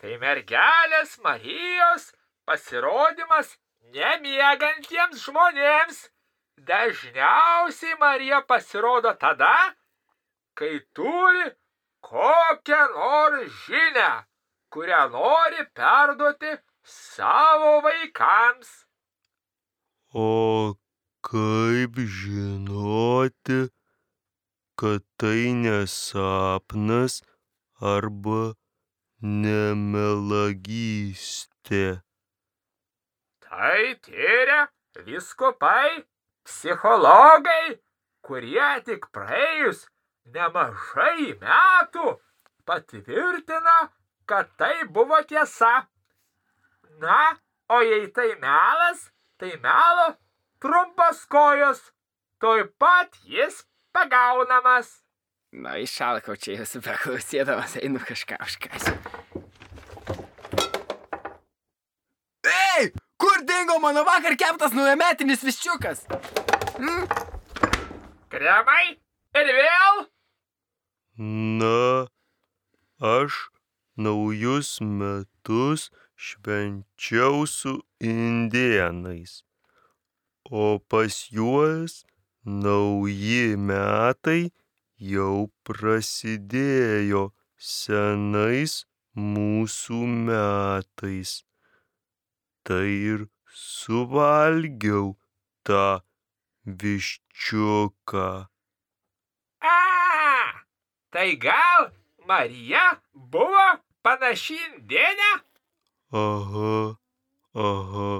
[0.00, 2.12] Tai mergelės Marijos
[2.46, 3.56] pasirodymas
[3.94, 5.98] nemiegantiems žmonėms.
[6.68, 9.56] Dažniausiai Marija pasirodo tada,
[10.56, 11.46] kai turi
[12.00, 14.10] kokią nors žinę,
[14.72, 16.52] kurią nori perduoti
[16.94, 18.70] savo vaikams.
[20.14, 20.26] O
[21.28, 23.60] kaip žinoti,
[24.80, 27.14] kad tai nesapnas
[27.94, 28.42] arba
[29.20, 31.84] nemelagystė?
[33.56, 34.68] Tai tyria
[35.06, 36.04] viskupai,
[36.44, 37.78] psichologai,
[38.20, 39.86] kurie tik praėjus
[40.34, 42.10] nemažai metų
[42.68, 43.76] patvirtina,
[44.28, 45.86] kad tai buvo tiesa.
[47.00, 47.22] Na,
[47.72, 49.06] o jei tai melas,
[49.40, 50.10] tai melo
[50.60, 51.80] trumpas kojos,
[52.44, 53.62] tuoj pat jis
[53.96, 54.98] pagaunamas.
[55.56, 59.00] Na, išalkau čia jūsų beklausėdamas, einu kažką užkasiu.
[62.44, 66.04] Ei, kur dingo mano vakar keptas naujametinis viščiukas?
[66.76, 67.06] Hmm?
[68.32, 68.96] Kremai
[69.40, 70.02] ir vėl?
[71.60, 72.06] Na,
[73.00, 73.38] aš
[73.96, 79.40] naujus metus švenčiau su indienais,
[80.50, 82.04] o pas juos
[82.44, 84.52] nauji metai
[85.00, 88.84] jau prasidėjo senais
[89.16, 91.42] mūsų metais.
[92.66, 95.12] Tai ir suvalgiau
[95.62, 95.84] tą
[96.66, 98.30] viščiuką.
[99.62, 99.76] A,
[101.14, 101.92] tai gal
[102.26, 103.68] Marija buvo
[104.02, 105.30] panaši į indėnę?
[106.24, 106.74] Aha,
[107.54, 108.10] aha.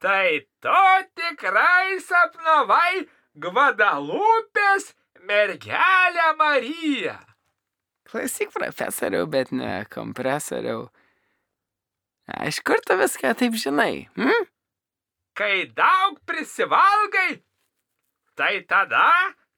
[0.00, 0.28] Tai
[0.64, 0.84] tu
[1.16, 3.06] tikrai sapnavai
[3.40, 4.92] Gvadalupės
[5.24, 7.18] mergelę Mariją.
[8.10, 10.88] Klausyk, profesoriau, bet ne kompresoriau.
[12.46, 14.06] Iš kur tu viską taip žinai?
[14.18, 14.46] Hm?
[15.36, 17.40] Kai daug prisivalgai,
[18.38, 19.08] tai tada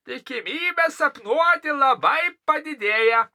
[0.08, 3.26] tikimybė sapnuoti labai padidėja.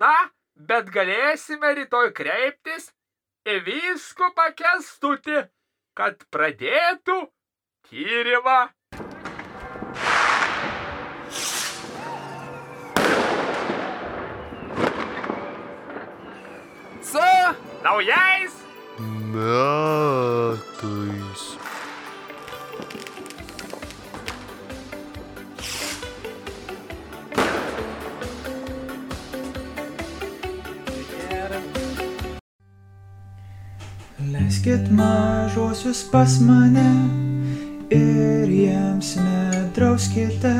[0.00, 0.14] Na,
[0.54, 2.90] bet galėsime rytoj kreiptis
[3.48, 5.44] į vyskupą kestutį,
[5.98, 7.18] kad pradėtų
[7.88, 8.60] tyrimą.
[17.88, 18.52] Naujais
[19.32, 20.52] Metais.
[34.32, 36.90] Leiskit mažuosius pas mane
[37.90, 40.56] ir jiems nedrauskite.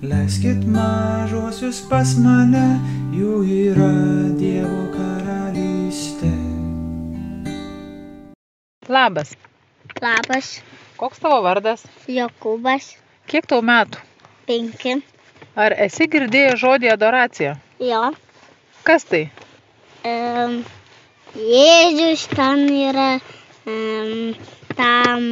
[0.00, 2.80] Leiskit mažuosius pas mane,
[3.12, 3.92] jų yra
[4.40, 5.09] Dievo karalystė.
[8.90, 9.36] Labas.
[10.02, 10.48] Labas,
[10.98, 11.84] Koks tavo vardas?
[12.10, 12.90] Jokūbas,
[13.30, 14.00] Kiek tau metų?
[14.48, 14.96] penki.
[15.56, 17.52] Ar esi girdėjęs žodį adoracija?
[17.80, 18.00] Jo.
[18.84, 19.20] Kas tai?
[20.10, 20.56] Um,
[21.36, 23.20] Jėzus ten yra,
[23.70, 24.34] um,
[24.74, 25.24] tam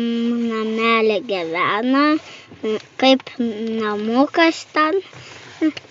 [0.53, 2.05] namelė gyvena,
[3.03, 5.01] kaip namukas ten.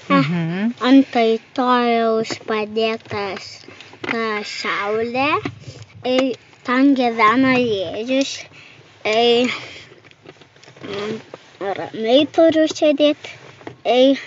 [0.08, 0.74] Mhm.
[0.88, 3.50] Antai tojaus padėtas
[4.08, 5.30] ta saulė.
[6.08, 6.30] Ir
[6.68, 8.32] ten gyvena Jėzus.
[10.84, 11.14] Mm,
[11.64, 13.32] ramiai turiu sėdėti.
[13.88, 14.20] Ir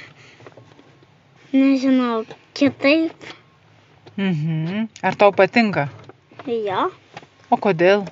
[1.53, 2.23] nežinau,
[2.57, 3.29] kitaip.
[4.17, 4.89] Mhm.
[5.05, 5.85] Ar tau patinka?
[6.49, 6.87] Jo.
[7.53, 8.07] O kodėl?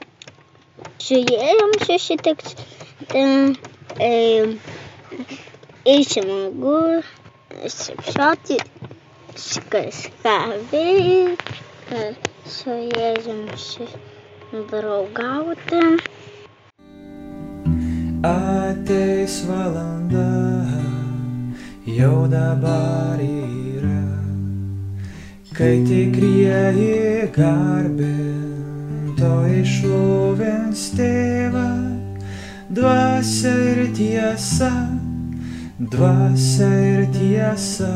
[1.01, 2.69] Susitikti.
[3.09, 3.25] Tai
[5.95, 6.77] išsmagu,
[7.65, 8.61] šipšoti,
[9.73, 10.37] kažką
[10.75, 12.05] veikti,
[12.59, 13.47] su Jėzum
[14.53, 15.83] draugauti.
[18.25, 20.31] Ateis valanda,
[21.85, 24.05] jau dabar yra,
[25.53, 31.69] kai tikrieji garbinto išlovins tėvą,
[32.73, 34.73] dvasia ir tiesa,
[35.79, 37.95] dvasia ir tiesa.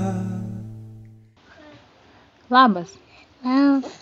[2.53, 2.99] Labas.
[3.43, 4.02] Labas,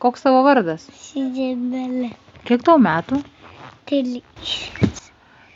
[0.00, 0.86] Koks tavo vardas?
[0.96, 2.10] Sidibelė.
[2.48, 3.20] Kiek tau metų?
[3.90, 5.02] Trys.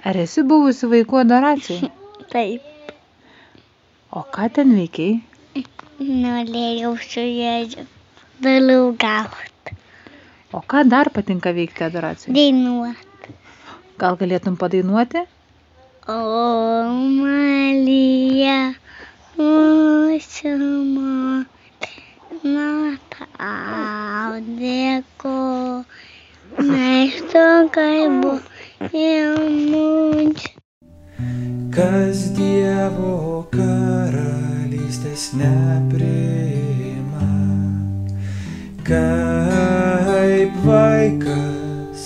[0.05, 1.91] Ar esi buvusi vaikų adoracijai?
[2.35, 2.71] Taip,
[4.15, 5.23] O ką ten veikiai?
[5.99, 7.87] norėjau su Jėzum
[8.45, 9.75] draugauti.
[10.55, 12.35] O ką dar patinka veikti adoracijai?
[12.37, 13.35] Dainuoti.
[13.99, 15.23] Gal galėtum padainuoti?
[16.11, 16.19] O
[17.19, 18.59] Marija,
[19.39, 21.45] mūsų motina,
[26.61, 28.13] nes tu kaip
[29.73, 30.43] mums.
[31.73, 37.31] Kas Dievo karalystės nepriima,
[38.85, 42.01] kaip vaikas,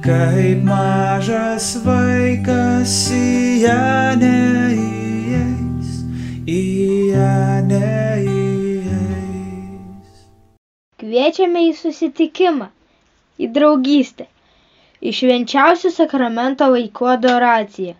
[0.00, 3.28] kaip mažas vaikas į
[3.66, 5.92] ją neįeis,
[6.48, 6.62] į
[7.12, 7.36] ją
[7.68, 8.11] neįeis.
[11.12, 12.66] Kviečiame į susitikimą,
[13.44, 14.24] į draugystę,
[15.08, 17.92] į švenčiausio sakramento vaikų adoraciją.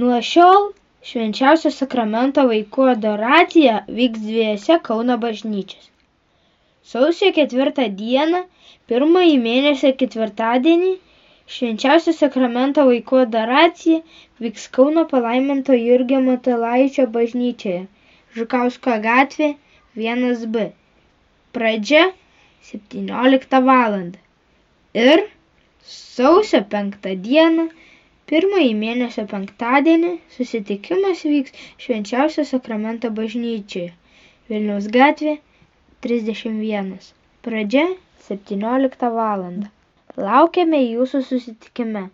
[0.00, 0.66] Nuo šiol
[1.10, 5.88] švenčiausio sakramento vaikų adoracija vyks dviejose Kauno bažnyčiose.
[6.90, 8.42] Sausio ketvirtą dieną,
[8.92, 10.92] pirmąjį mėnesio ketvirtadienį,
[11.56, 14.02] švenčiausio sakramento vaikų adoracija
[14.48, 17.82] vyks Kauno palaiminto Jurgio Matulaičio bažnyčioje,
[18.36, 19.52] Žukausko gatvė
[20.10, 20.68] 1B.
[21.52, 22.04] Pradžia
[22.70, 23.96] 17 val.
[25.04, 25.22] Ir
[25.92, 27.66] sausio 5 dieną,
[28.30, 33.92] pirmąjį mėnesio penktadienį, susitikimas vyks švenčiausio sakramento bažnyčioje,
[34.48, 35.36] Vilniaus gatvė
[36.06, 36.96] 31.
[37.46, 37.86] Pradžia
[38.28, 39.46] 17 val.
[40.16, 42.08] Laukiame jūsų susitikime.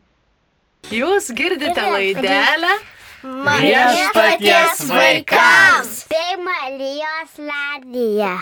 [0.95, 2.77] Jūs girdite laidelę
[3.23, 6.07] Viešpaties vaikams.
[6.13, 8.37] Tai Marijos ladija.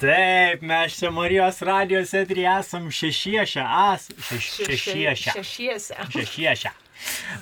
[0.00, 5.34] Taip, mes čia Marijos radijos eterį esam šešiešę, as, šeš, šešiešę.
[5.36, 5.96] Šešiese.
[6.14, 6.70] Šešiešę.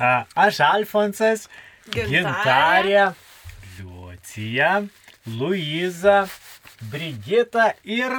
[0.03, 0.11] A,
[0.47, 1.47] Aš Alfonsas,
[1.95, 3.13] Gintarė.
[3.79, 4.73] Liucija,
[5.39, 6.25] Luiza,
[6.91, 8.17] Brigita ir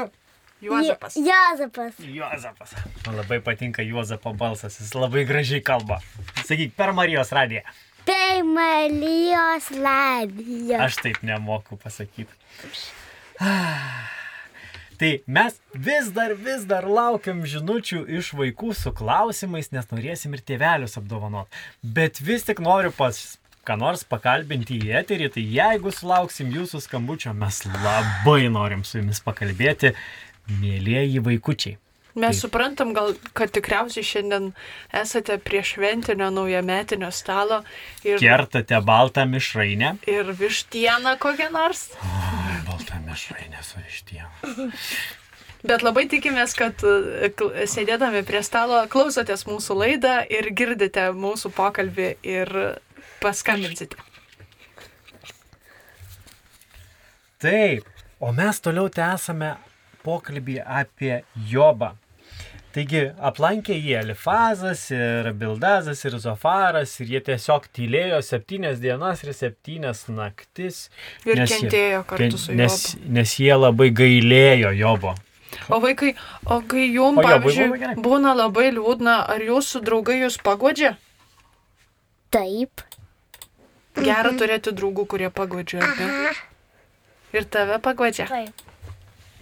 [0.61, 1.15] Juozapas.
[1.15, 1.99] Jozapas.
[1.99, 2.73] Juozapas.
[3.05, 5.99] Man labai patinka Juozapo balsas, jis labai gražiai kalba.
[6.43, 7.63] Sakyk, per Marijos radiją.
[8.07, 10.81] Tai Marijos ladija.
[10.87, 12.31] Aš taip nemoku pasakyti.
[14.99, 20.43] Tai mes vis dar, vis dar laukiam žinučių iš vaikų su klausimais, nes norėsim ir
[20.43, 21.61] tėvelius apdovanoti.
[21.83, 23.21] Bet vis tik noriu pas
[23.67, 29.23] ką nors pakalbinti į eterį, tai jeigu sulauksim jūsų skambučio, mes labai norim su jumis
[29.23, 29.93] pakalbėti,
[30.59, 31.77] mėlyjeji vaikučiai.
[32.19, 32.41] Mes Taip.
[32.43, 34.49] suprantam gal, kad tikriausiai šiandien
[35.01, 37.61] esate prie šventinio naujametinio stalo
[38.03, 39.95] ir, Kertate baltą mišrainę.
[40.07, 41.87] ir vištieną kokią nors.
[42.03, 44.75] Ai, baltą mišrainę su ištienu.
[45.63, 47.31] Bet labai tikimės, kad e,
[47.67, 52.53] sėdėdami prie stalo klausotės mūsų laidą ir girdite mūsų pokalbį ir
[53.19, 53.99] paskambinsite.
[57.39, 57.87] Taip,
[58.19, 59.57] o mes toliau tęsame
[60.03, 61.93] pokalbį apie Jobą.
[62.79, 69.33] Taigi aplankė jį Elifazas ir Bildazas ir Zofaras ir jie tiesiog tylėjo septynias dienas ir
[69.35, 70.85] septynias naktis.
[71.27, 73.09] Ir nes jie- kentėjo kartu su nes, Jobu.
[73.17, 75.11] nes jie labai gailėjo Jobo.
[75.67, 76.13] O vaikai,
[76.45, 77.95] o kai jums, O jo, buvo pavyzdžiui, labai gerai.
[78.05, 80.93] būna labai liūdna, ar jūsų draugai jūs pagodžia?
[82.31, 82.85] Taip.
[83.99, 86.31] Gera turėti draugų, kurie pagodžia, ne?
[87.35, 88.29] Ir tave pagodžia?
[88.29, 88.63] Taip.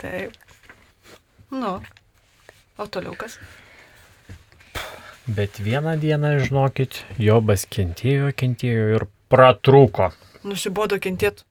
[0.02, 0.34] Taip.
[1.52, 1.76] Nu.
[2.78, 3.38] O toliau kas?
[5.28, 10.12] Bet vieną dieną, žinokit, Jobas kentėjo, kentėjo ir pratrūko.
[10.48, 11.44] Nusibodo kentėti.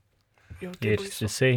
[0.62, 1.26] Jau tai Ir baisu.
[1.26, 1.50] jisai,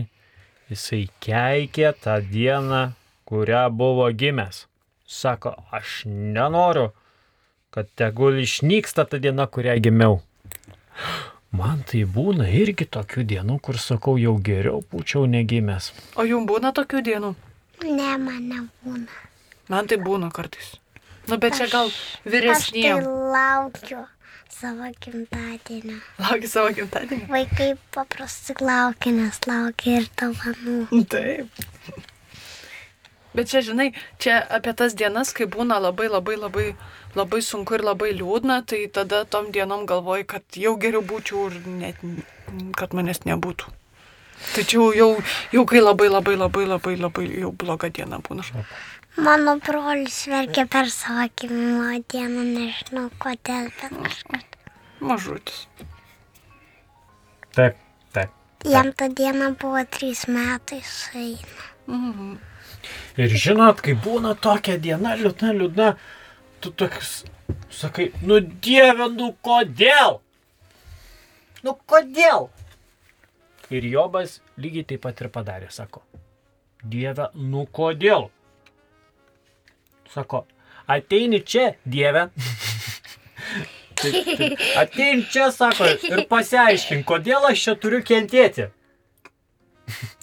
[0.72, 2.82] jisai keikė tą dieną,
[3.30, 4.66] kurią buvo gimęs.
[5.08, 6.90] Sako, aš nenoriu,
[7.72, 10.20] kad tegul išnyksta ta diena, kurią gimiau.
[11.56, 15.94] Man tai būna irgi tokių dienų, kur sakau, jau geriau būčiau negimęs.
[16.20, 17.32] O jums būna tokių dienų?
[17.88, 19.08] Ne, man nebūna.
[19.70, 20.78] Man tai būna kartais.
[21.30, 24.06] Nu, bet čia gal Aš tai laukiu
[24.60, 26.00] savo gimtadienio.
[26.20, 27.28] Lauki savo gimtadienį.
[27.32, 31.04] Vaikai paprastai laukia, nes laukia ir dovanų.
[31.12, 31.62] Taip.
[33.38, 36.66] Bet čia, žinai, čia apie tas dienas, kai būna labai labai labai
[37.16, 41.60] labai sunku ir labai liūdna, tai tada tom dienom galvoji, kad jau geriau būčiau ir
[41.70, 42.02] net,
[42.78, 43.70] kad manęs nebūtų.
[44.56, 45.10] Tačiau jau,
[45.54, 48.46] jau kai labai labai labai labai labai jau bloga diena būna.
[49.18, 54.60] Mano brolis verkia per savo gimimo dieną, nežinau kodėl, bet kažkaip.
[55.00, 55.66] Mažutis.
[57.56, 57.76] Taip,
[58.14, 58.30] taip.
[58.64, 61.68] Jam tą dieną buvo trys metai sueina.
[61.88, 62.38] Mhm.
[63.18, 65.90] Ir žinot, kai būna tokia diena, liūdna, liūdna,
[66.62, 67.24] tu toks
[67.74, 70.20] sakai, nu dieve, nu kodėl?
[71.66, 72.50] Nu kodėl?
[73.70, 76.06] Ir Jobas lygiai taip pat ir padarė, sako,
[76.84, 78.30] dieve, nu kodėl?
[80.14, 80.46] Sako,
[80.88, 82.30] ateini čia, dieve.
[84.80, 88.70] Ateini čia, sako, ir pasiaiškink, kodėl aš čia turiu kentėti.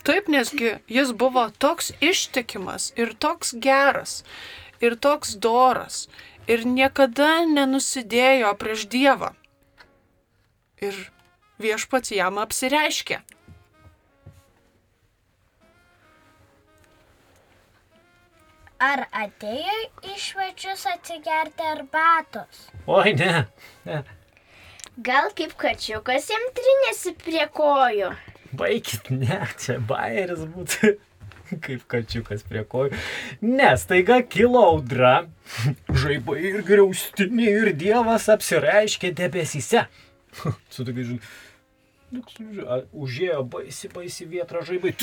[0.07, 4.22] Taip, nesgi jis buvo toks ištikimas ir toks geras
[4.80, 6.07] ir toks doras
[6.47, 9.32] ir niekada nenusidėjo prieš Dievą.
[10.82, 10.95] Ir
[11.62, 13.22] viešpats jam apsireiškė.
[18.77, 19.74] Ar atėjo
[20.05, 22.66] į švečius atsigerti arbatos?
[22.85, 23.47] Oi, ne.
[23.89, 24.03] ne.
[25.01, 28.11] Gal kaip kačiukas jam trinėsi prie kojų?
[28.57, 30.93] Baikit, ne, čia bairis būtų.
[31.64, 32.97] Kaip kačiukas prie kojų.
[33.47, 35.27] Nes taiga kilo audra,
[36.03, 39.87] žaibai ir griaustiniai ir dievas apsireiškė debesyse.
[40.74, 41.20] Su toks, a,
[42.13, 44.95] užėjo baisi, baisi vietra žaibai.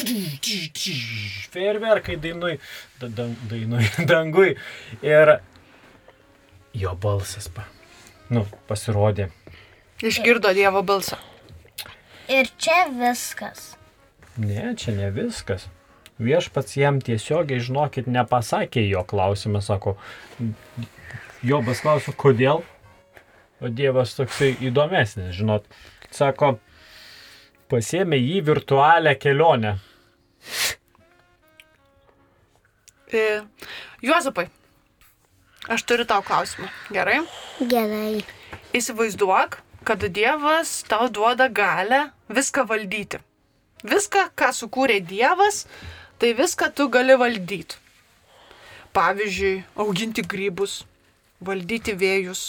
[1.53, 2.57] Fejerverkai dainui,
[3.01, 4.55] dainui, dangui.
[5.03, 5.37] Ir
[6.73, 7.67] jo balsas, pa,
[8.33, 9.29] nu, pasirodė.
[10.03, 11.19] Išgirdo Dievo balsą.
[12.31, 13.73] Ir čia viskas.
[14.39, 15.67] Ne, čia ne viskas.
[16.23, 19.97] Viešpats jam tiesiogiai, žinokit, nepasakė jo klausimą, sako,
[21.43, 22.61] Jobas klauso, kodėl?
[23.59, 25.65] O Dievas toksai įdomesnis, žinot,
[26.15, 26.53] sako,
[27.71, 29.77] pasėmė jį virtualią kelionę.
[33.13, 33.43] E,
[34.01, 34.47] Juozapai,
[35.69, 36.69] aš turiu tau klausimą.
[36.95, 37.19] Gerai?
[37.61, 38.23] Gerai.
[38.73, 43.19] Įsivaizduok, kad Dievas tau duoda galę viską valdyti.
[43.83, 45.65] Viską, ką sukūrė Dievas,
[46.17, 47.77] tai viską tu gali valdyti.
[48.93, 50.83] Pavyzdžiui, auginti grybus,
[51.41, 52.43] valdyti vėjus,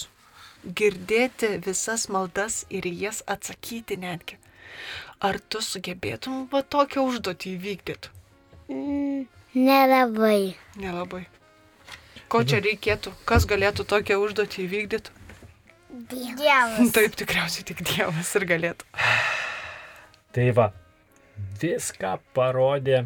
[0.64, 4.38] girdėti visas maldas ir jas atsakyti netgi.
[5.24, 8.10] Ar tu sugebėtum va tokią užduotį įvykdyti?
[8.68, 10.54] Mm, Nelabai.
[10.80, 11.24] Nelabai.
[12.28, 13.12] Ko čia reikėtų?
[13.28, 15.12] Kas galėtų tokią užduotį įvykdyti?
[16.10, 16.90] Dievas.
[16.96, 18.88] Taip, tikriausiai tik Dievas ir galėtų.
[20.34, 20.70] Tai va,
[21.62, 23.04] viską parodė.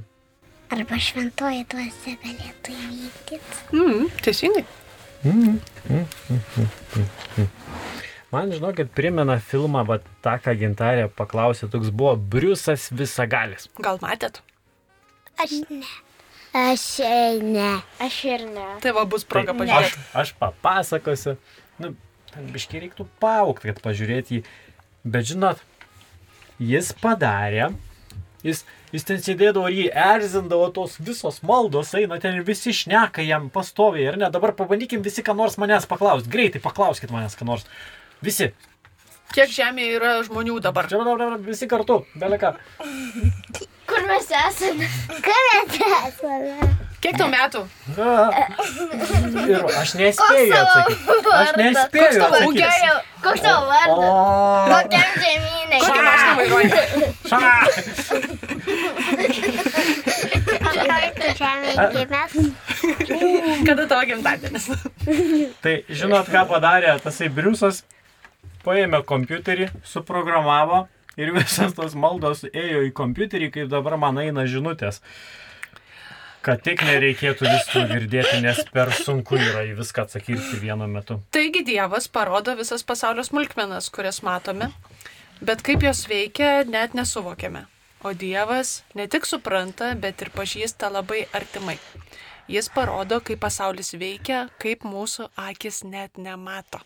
[0.73, 3.63] Arba šventoji dvasia galėtų įvykdyti.
[3.77, 4.65] Mm, teisingai.
[5.27, 5.59] Mm,
[5.91, 7.68] mm, mm, mm, mm.
[8.29, 13.71] Man žinokit, primena filmą, va tą, ką gintarė paklausė, toks buvo Briusas Visagalis.
[13.81, 14.43] Gal matėt?
[15.41, 15.81] Aš ne.
[16.53, 16.85] Aš
[17.41, 17.71] ne.
[18.05, 18.67] Aš ir ne.
[18.85, 19.97] Tai va bus proga Tai pažiūrėti.
[19.97, 21.37] Aš, aš papasakosiu.
[21.81, 21.95] Nu,
[22.35, 24.45] ten biškiai reiktų paaukti, kad pažiūrėti jį.
[25.09, 25.63] Bet žinot,
[26.61, 27.71] jis padarė,
[28.45, 33.25] jis, jis ten sėdėdavo ir jį erzindavo, tos visos maldos eina, ten ir visi šneka
[33.25, 34.29] jam pastoviai, ar ne?
[34.35, 36.29] Dabar pabandykim visi, ką nors manęs paklausti.
[36.33, 37.65] Greitai paklauskit manęs, ką nors.
[38.25, 38.51] Visi.
[39.35, 40.89] Kiek žemėje yra žmonių dabar?
[40.91, 42.55] Čia dabar visi kartu, beleka.
[43.89, 44.89] Kur mes esame?
[45.25, 46.69] Kur mes esame?
[46.99, 47.61] Kiek tau metų?
[47.95, 50.99] Ir aš nespėjau atsakyti.
[51.37, 52.65] Aš nespėjau atsakyti.
[53.23, 53.99] Koks tavo vardas?
[53.99, 54.01] O.
[54.73, 55.81] Kokiam žemynai?
[55.85, 56.71] Kokią mašiną vairuoji?
[61.95, 62.33] Gimęs?
[63.67, 64.67] Kada tavo gimtadienis?
[65.63, 67.85] Tai žinot, ką padarė tasai Briusas?
[68.69, 70.83] Paėmė kompiuterį, suprogramavo
[71.17, 75.01] ir visas tos maldos ėjo į kompiuterį, kaip dabar man eina žinutės.
[76.45, 81.17] Kad tik nereikėtų visko girdėti, nes per sunku yra į viską atsakyti vienu metu.
[81.33, 84.69] Taigi Dievas parodo visas pasaulio smulkmenas, kurias matome,
[85.41, 87.65] bet kaip jos veikia, net nesuvokiame.
[88.05, 91.79] O Dievas ne tik supranta, bet ir pažįsta labai artimai.
[92.53, 96.85] Jis parodo, kaip pasaulis veikia, kaip mūsų akis net nemato.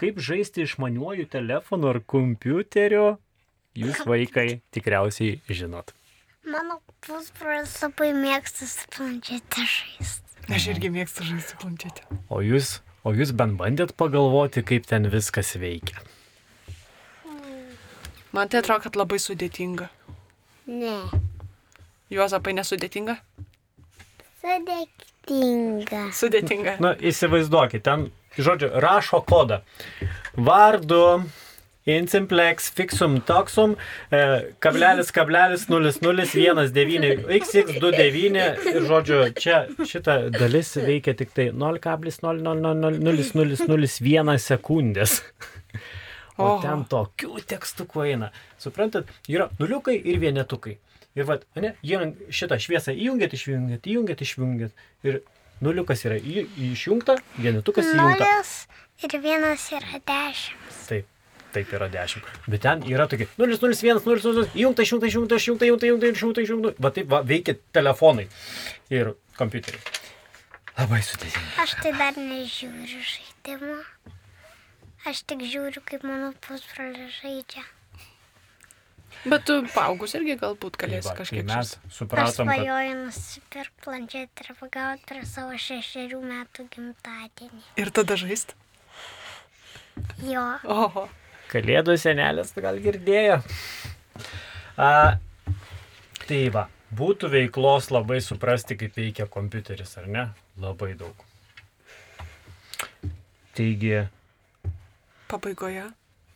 [0.00, 3.18] Kaip žaisti išmaniuoju telefonu ar kompiuteriu,
[3.76, 5.92] jūs vaikai tikriausiai žinot.
[6.48, 10.38] Mano pusbrolis labai mėgsta su planšete žaisti.
[10.50, 12.06] Aš irgi mėgstu žaisti planšetę.
[12.32, 16.00] O jūs, o jūs bent bandėt pagalvoti, kaip ten viskas veikia.
[18.32, 19.90] Man tai atrodo, kad labai sudėtinga.
[20.70, 20.96] Ne.
[22.14, 23.16] Juozapai nesudėtinga?
[24.40, 26.02] Sudėtinga.
[26.16, 26.76] Sudėtinga.
[26.82, 28.08] Na, įsivaizduokit, ten,
[28.38, 29.56] žodžiu, rašo kodą.
[30.36, 31.22] Vardu,
[31.86, 33.76] Insimplex, fixum, toxum,
[34.12, 38.36] e, kablelis, kablelis, 0019, xx29
[38.74, 45.22] ir žodžiu, čia šita dalis veikia tik tai 0,0000001 sekundės.
[46.40, 46.60] O Oho.
[46.62, 48.30] ten tokių tekstukų eina.
[48.60, 50.78] Suprantat, yra nuliukai ir vienetukai.
[51.18, 51.98] Ir vad, ne, jie
[52.32, 54.72] šitą šviesą įjungiat, išjungiat, įjungiat, išjungiat.
[55.04, 55.14] Ir
[55.64, 58.26] nuliukas yra į, išjungta, vienetukas įjungta.
[58.26, 58.52] Nulis
[59.04, 60.76] ir vienas yra dešimt.
[60.88, 61.08] Taip,
[61.54, 62.28] taip yra 10.
[62.50, 66.74] Bet ten yra tokie 001, 000, įjungta, išjungta, išjungta, išjungta, įjungta, įjungta, išjungta, išjungta.
[66.80, 68.28] Va taip va, veikia telefonai
[68.92, 69.98] ir kompiuteriai.
[70.78, 71.50] Labai sudėtinga.
[71.64, 73.80] Aš tai dar nežiūriu žaidimo.
[75.08, 77.64] Aš tik žiūriu, kaip mano pusbrolis žaidžia.
[79.28, 81.42] Bet tu paaugus irgi galbūt galėsi Tai kažkiek.
[81.42, 81.80] kai mes žaisti.
[81.90, 87.62] Aš supratom, kad svajoju nusipirkti planšetę ir pagauti prie savo šešerių metų gimtadienį.
[87.84, 88.56] Ir tada žaisti.
[90.24, 90.46] Jo.
[90.64, 91.04] Oho.
[91.52, 93.40] Kalėdų senelis gal girdėjo.
[94.80, 95.18] A,
[96.24, 100.28] tai va, būtų veiklos labai suprasti, kaip veikia kompiuteris, ar ne?
[100.62, 101.26] Labai daug.
[103.54, 104.06] Taigi,
[105.28, 105.84] Pabaigoje.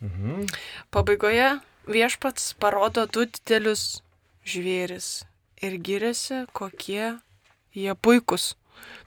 [0.03, 0.45] mhm.
[0.91, 1.49] Pabaigoje
[1.87, 4.03] viešpats parodo du didelius
[4.49, 5.24] žvėris
[5.64, 7.16] ir giriasi, kokie
[7.74, 8.55] jie puikus.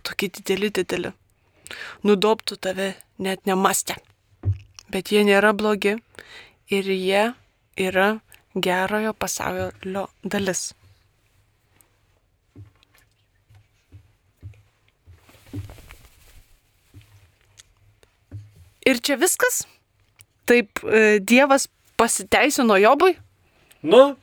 [0.05, 1.11] Tokie dideli, dideli.
[2.05, 3.97] Nudoptų tave net nemastę.
[4.89, 5.97] Bet jie nėra blogi
[6.71, 7.23] ir jie
[7.77, 8.09] yra
[8.55, 10.71] gerojo pasaulio dalis.
[18.87, 19.65] Ir čia viskas?
[20.47, 21.67] Taip, e, Dievas
[21.97, 23.17] pasiteisino Jobui,
[23.85, 24.15] Nu,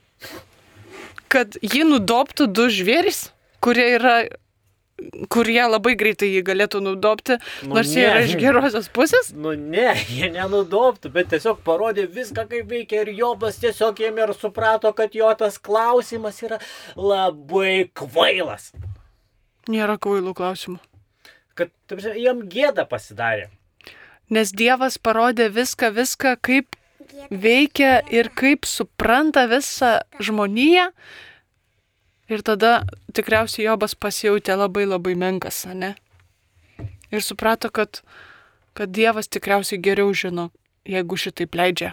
[1.30, 3.28] kad jį nudoptų du žvėrys,
[3.62, 4.16] kurie yra
[5.32, 8.10] kurie labai greitai jį galėtų nudopti, Nu nors jie ne.
[8.12, 9.32] yra iš gerosios pusės.
[9.34, 14.34] nu ne, jie nenudoptų, bet tiesiog parodė viską, kaip veikia ir Jobas tiesiog ėmė ir
[14.38, 16.60] suprato, kad jo tas klausimas yra
[16.96, 18.70] labai kvailas.
[19.68, 20.78] Nėra kvailų klausimų.
[21.54, 23.48] Kad ta prasme, jam gėda pasidarė.
[24.30, 26.76] Nes Dievas parodė viską, viską, kaip
[27.30, 30.90] veikia ir kaip supranta visą žmoniją.
[32.32, 35.92] Ir tada tikriausiai Jobas pasijautė labai labai menkas, ne?
[37.12, 38.00] Ir suprato, kad,
[38.72, 40.48] kad Dievas tikriausiai geriau žino,
[40.88, 41.92] jeigu šitaip leidžia.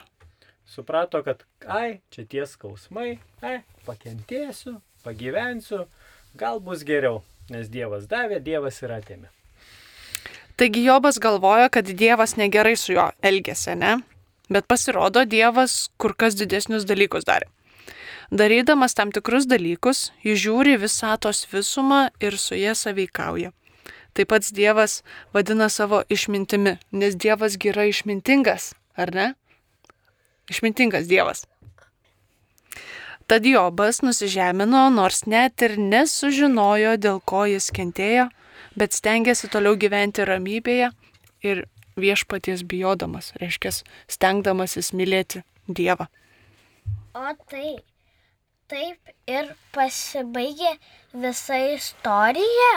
[0.71, 5.83] Suprato, kad, ai, čia tie skausmai, ai, pakentėsiu, pagyvensiu,
[6.39, 7.19] gal bus geriau,
[7.51, 9.27] nes Dievas davė, Dievas ir atėmė.
[10.55, 13.97] Taigi Jobas galvoja, kad Dievas negerai su juo elgėsi, ne?
[14.51, 17.47] Bet pasirodo, Dievas kur kas didesnius dalykus darė.
[18.31, 23.51] Darydamas tam tikrus dalykus, jis žiūri visatos visumą ir su jie saveikauja.
[24.15, 25.01] Taip pat Dievas
[25.35, 29.27] vadina savo išmintimi, nes Dievas yra išmintingas, ar ne?
[30.51, 31.45] Išmintingas Dievas.
[33.27, 38.27] Tad Jobas nusižemino, nors net ir nesužinojo, dėl ko jis kentėjo,
[38.75, 40.91] bet stengiasi toliau gyventi ramybėje
[41.47, 41.63] ir
[41.99, 43.73] viešpaties bijodamas, reiškia,
[44.11, 46.07] stengdamasis mylėti Dievą.
[47.15, 47.81] O tai,
[48.71, 50.75] taip ir pasibaigė
[51.13, 52.71] visa istorija.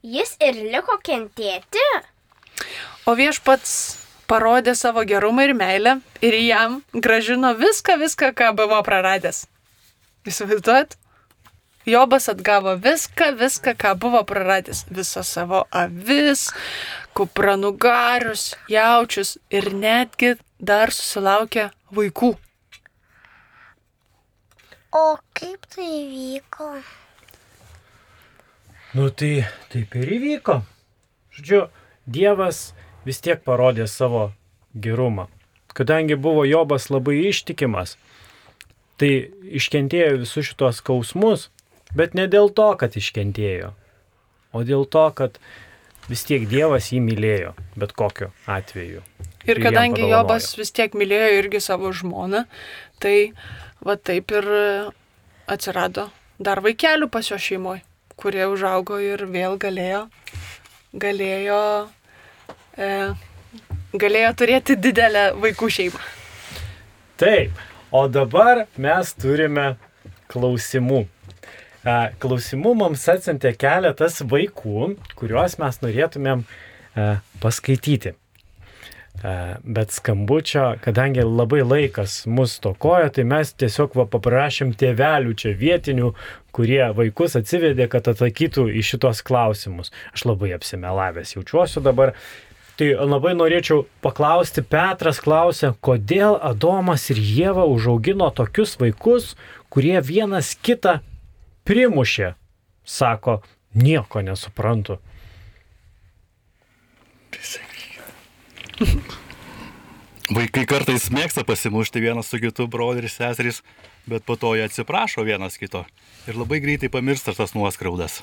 [0.00, 1.84] Jis ir liko kentėti.
[3.08, 3.72] O viešpats
[4.30, 9.46] parodė savo gerumą ir meilę ir jam gražino viską, viską, ką buvo praradęs.
[10.28, 10.99] Įsivaizduojat?
[11.86, 14.84] Jobas atgavo viską, viską, ką buvo praradęs.
[14.92, 16.50] Visą savo avis,
[17.16, 22.34] kupranugarius, jaučius ir netgi dar susilaukė vaikų.
[24.92, 26.68] O kaip tai vyko?
[28.92, 30.60] Nu tai taip ir įvyko.
[31.32, 31.68] Žodžiu,
[32.10, 32.72] Dievas
[33.06, 34.32] vis tiek parodė savo
[34.74, 35.28] gerumą.
[35.72, 37.94] Kadangi buvo Jobas labai ištikimas,
[38.98, 41.46] tai iškentėjo visus šitos skausmus,
[41.96, 43.72] bet ne dėl to, kad iškentėjo,
[44.52, 45.40] o dėl to, kad
[46.10, 49.02] vis tiek Dievas jį mylėjo, bet kokiu atveju.
[49.46, 50.06] Ir jam kadangi.
[50.10, 52.44] Jobas vis tiek mylėjo irgi savo žmoną,
[53.02, 53.32] tai
[53.84, 54.48] va taip ir
[55.50, 56.10] atsirado
[56.40, 57.82] dar vaikelių pas jo šeimoje,
[58.20, 60.06] kurie užaugo ir vėl galėjo,
[61.04, 61.60] galėjo,
[62.76, 62.88] e,
[63.92, 66.02] galėjo turėti didelę vaikų šeimą.
[67.20, 67.52] Taip,
[67.92, 69.74] o dabar mes turime
[70.32, 71.04] klausimų.
[71.80, 77.06] Klausimų mums atsintė keletas vaikų, kuriuos mes norėtumėm e,
[77.40, 78.12] paskaityti.
[78.12, 79.32] E,
[79.64, 86.12] Bet skambučio, kadangi labai laikas mus tokoja, tai mes tiesiog va, paprašėm tėvelių čia vietinių,
[86.52, 89.88] kurie vaikus atsivedė, kad atsakytų į šitos klausimus.
[90.12, 92.12] Aš labai apsimelavęs jaučiuosi dabar.
[92.76, 99.34] Tai labai norėčiau paklausti, Petras klausė, kodėl Adomas ir Jėva užaugino tokius vaikus,
[99.72, 101.00] kurie vienas kitą
[101.70, 102.34] primušė.
[102.84, 103.38] Sako,
[103.78, 104.98] nieko nesuprantu.
[110.30, 113.62] Vaikai kartais mėgsta pasimušti vienas su kitu, brolis, seserys,
[114.10, 115.84] bet po to jie atsiprašo vienas kito
[116.30, 118.20] ir labai greitai pamiršta tas nuoskraudas.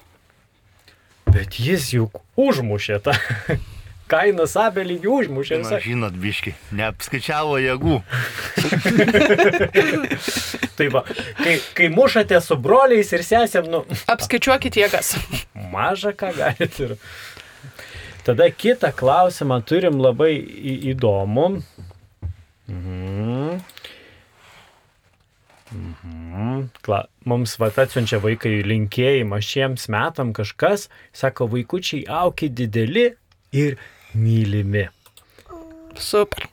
[1.28, 3.16] Bet jis juk užmušė tą.
[4.08, 5.60] Kainas abelį jį užmušė.
[5.64, 7.98] Na, žinot, biški, neapskaičiavo jėgų.
[10.78, 11.02] Tai va,
[11.42, 13.84] kai, kai mušate su broliais ir sesėm, nu,
[14.14, 15.16] Apskaičiuokit jėgas.
[15.74, 16.96] maža ką galite ir.
[18.28, 21.48] Tada kitą klausimą turim labai į, įdomų.
[22.68, 23.60] Mhm.
[25.72, 26.70] Mhm.
[26.84, 33.10] Kla, mums va atsiunčia vaikai linkėjimą šiems metam kažkas, sako, vaikučiai auki dideli
[33.56, 33.76] ir
[34.14, 34.88] mylimi.
[35.98, 36.48] Super.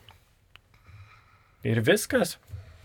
[1.64, 2.38] Ir viskas.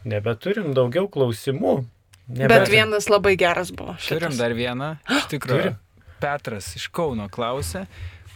[0.07, 1.81] Nebeturim daugiau klausimų.
[2.29, 3.95] Bet vienas labai geras buvo.
[4.05, 4.93] Turim dar vieną.
[5.09, 5.73] Iš tikrųjų,
[6.21, 7.85] Petras iš Kauno klausė,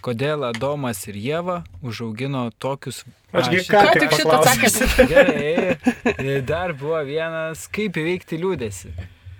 [0.03, 3.03] kodėl Adomas ir Jėva užaugino tokius...
[3.33, 5.05] Aš gi A, ką tik šitą atsakėte?
[5.13, 6.39] Gerai.
[6.45, 8.93] Dar buvo vienas, kaip įveikti liūdėsi.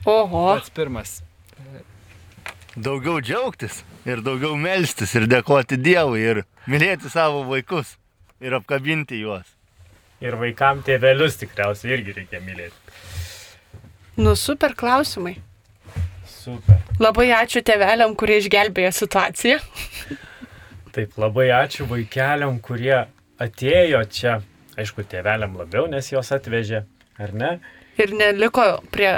[0.09, 0.45] Oho.
[0.53, 1.17] Pats pirmas.
[2.73, 7.95] Daugiau džiaugtis ir daugiau melstis ir dėkoti Dievui ir mylėti savo vaikus
[8.43, 9.47] ir apkabinti juos.
[10.23, 12.75] Ir vaikam tėvelius tikriausiai irgi reikia mylėti.
[14.19, 15.37] Nu, super klausimai.
[16.29, 16.79] Super.
[17.01, 19.59] Labai ačiū teveliam, kurie išgelbėjo situaciją.
[20.93, 23.05] Taip, labai ačiū vaikeliam, kurie
[23.41, 24.39] atėjo čia.
[24.77, 26.83] Aišku, tėveliam labiau, nes jos atvežė,
[27.21, 27.51] ar ne?
[28.01, 29.11] Ir neliko prie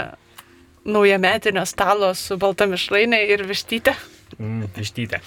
[0.86, 3.96] naujametinio stalo su balta mišrainė ir vištytė.
[4.36, 5.22] Mm, ištytė.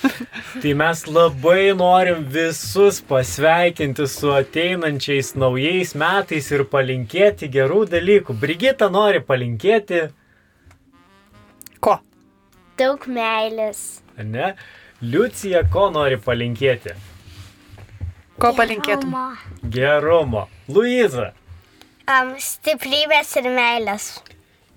[0.61, 8.37] Tai mes labai norim visus pasveikinti su ateinančiais naujais metais ir palinkėti gerų dalykų.
[8.43, 10.03] Brigita nori palinkėti,
[11.81, 12.01] Ko?
[12.77, 14.03] Daug meilės.
[14.19, 14.53] ne?
[15.01, 16.93] Liucija ko nori palinkėti?
[18.39, 19.11] Ko palinkėtum?
[19.11, 19.39] Mama.
[19.63, 20.49] Gerumo.
[20.69, 21.33] Luiza.
[22.09, 24.11] Um, stiprybės ir meilės.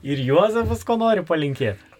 [0.03, 1.90] Ir Juozapas ko nori palinkėti?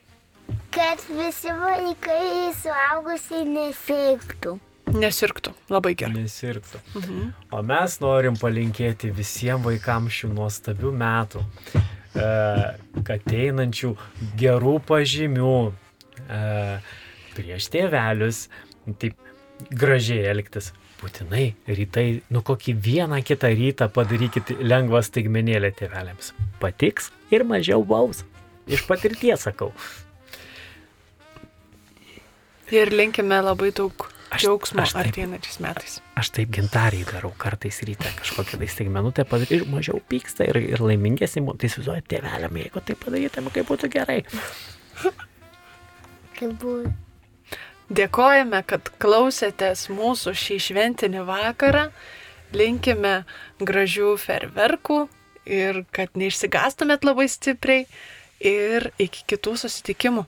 [0.72, 4.54] Kad visi vaikai suaugusiai nesirgtų.
[4.92, 5.52] Nesirgtų.
[5.72, 6.24] Labai gerai.
[6.24, 6.80] Nesirgtų.
[6.96, 7.32] Mhm.
[7.52, 11.44] O mes norim palinkėti visiems vaikams šių nuostabių metų,
[11.76, 12.30] e,
[13.08, 13.92] kad einančių
[14.40, 16.42] gerų pažymių e,
[17.36, 18.46] prieš tėvelius,
[19.00, 19.20] taip
[19.70, 20.72] gražiai elgtis.
[21.02, 26.32] Būtinai rytai, nu kokį vieną kitą rytą padarykit lengvą staigmenėlę tėveliams.
[26.62, 28.22] Patiks ir mažiau baus.
[28.70, 29.72] Iš patirties sakau.
[32.72, 35.98] Ir linkime labai daug Aš- džiaugsmo arteinančiais metais.
[36.16, 40.80] Aš taip gintariai darau kartais ryte kažkokią tai staigmenutę padaryti ir mažiau pyksta ir, ir
[40.80, 41.44] laimingesnį.
[41.60, 44.22] Tai įsivaizduoju, tėveliam, jeigu tai padarytum, kaip būtų gerai.
[46.40, 46.94] Kaip buvo.
[47.92, 51.90] Dėkojame, kad klausėtės mūsų šį šventinį vakarą.
[52.56, 53.26] Linkime
[53.60, 55.02] gražių ferverkų
[55.52, 57.84] ir kad neišsigastumėt labai stipriai.
[58.40, 60.24] Ir iki kitų susitikimų.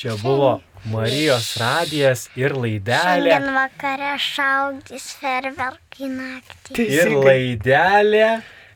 [0.00, 0.56] Čia buvo
[0.92, 3.30] Marijos radijas ir laidelė.
[3.30, 6.88] Šiandien vakare šaudys ferverkai naktį.
[6.98, 8.28] Ir laidelė.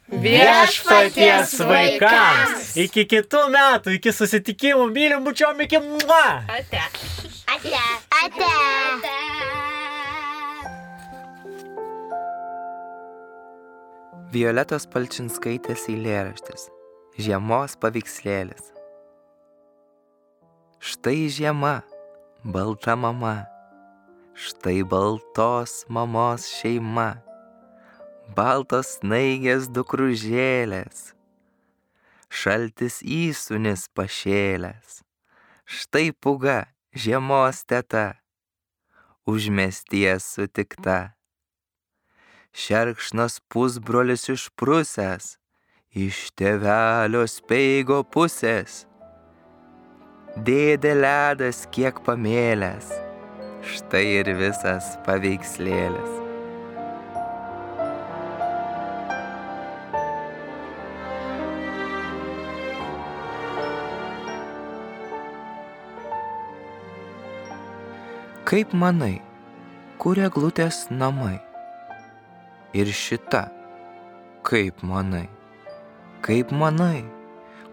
[0.08, 2.70] Viešpaties vaikams.
[2.80, 6.22] Iki kitų metų, iki susitikimų, mylim bučiom, iki mua.
[6.48, 6.80] Ate.
[7.52, 7.82] Ate.
[8.22, 8.48] Ate.
[14.32, 16.70] Violetos Palčinskaitės eilėraštis.
[17.20, 18.72] Žiemos paveikslėlis.
[20.78, 21.82] Štai žiema,
[22.44, 23.46] balta mama.
[24.34, 27.18] Štai baltos mamos šeima.
[28.36, 31.12] Baltos naigės dukružėlės.
[32.28, 35.02] Šaltis įsunis pašėlės.
[35.64, 38.20] Štai puga, žiemos teta.
[39.26, 41.18] Užmesties sutikta
[42.58, 45.36] šerkšnas pusbrolis išprusęs
[46.04, 48.84] iš tėvelio speigo pusės.
[50.46, 52.92] Dėdė ledas kiek pamėlęs,
[53.64, 56.14] štai ir visas paveikslėlis.
[68.48, 69.18] Kaip manai,
[70.00, 71.36] kur eglutės namai?
[72.72, 73.48] ir šita.
[74.42, 75.26] Kaip manai,
[76.22, 77.04] kaip manai,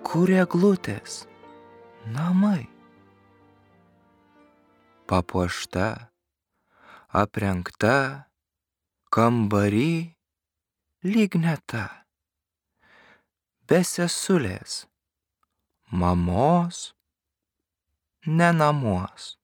[0.03, 1.35] kur eglutės namai?
[5.08, 6.12] Papuošta,
[7.10, 8.30] aprengta,
[9.12, 10.18] kambary,
[11.03, 12.06] lygneta.
[13.68, 14.86] Besesulės,
[15.89, 16.93] mamos,
[18.26, 19.38] nenamuos,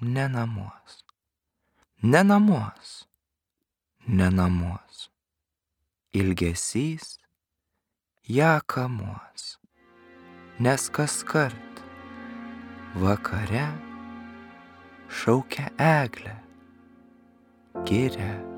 [0.00, 1.04] nenamuos,
[2.02, 3.06] nenamuos
[4.06, 5.10] nenamuos.
[6.12, 7.18] Ilgesys
[8.22, 9.55] ją kamuos,
[10.58, 11.80] nes kas kart
[12.96, 13.66] vakare
[15.12, 16.32] šaukia eglę,
[17.84, 18.55] giria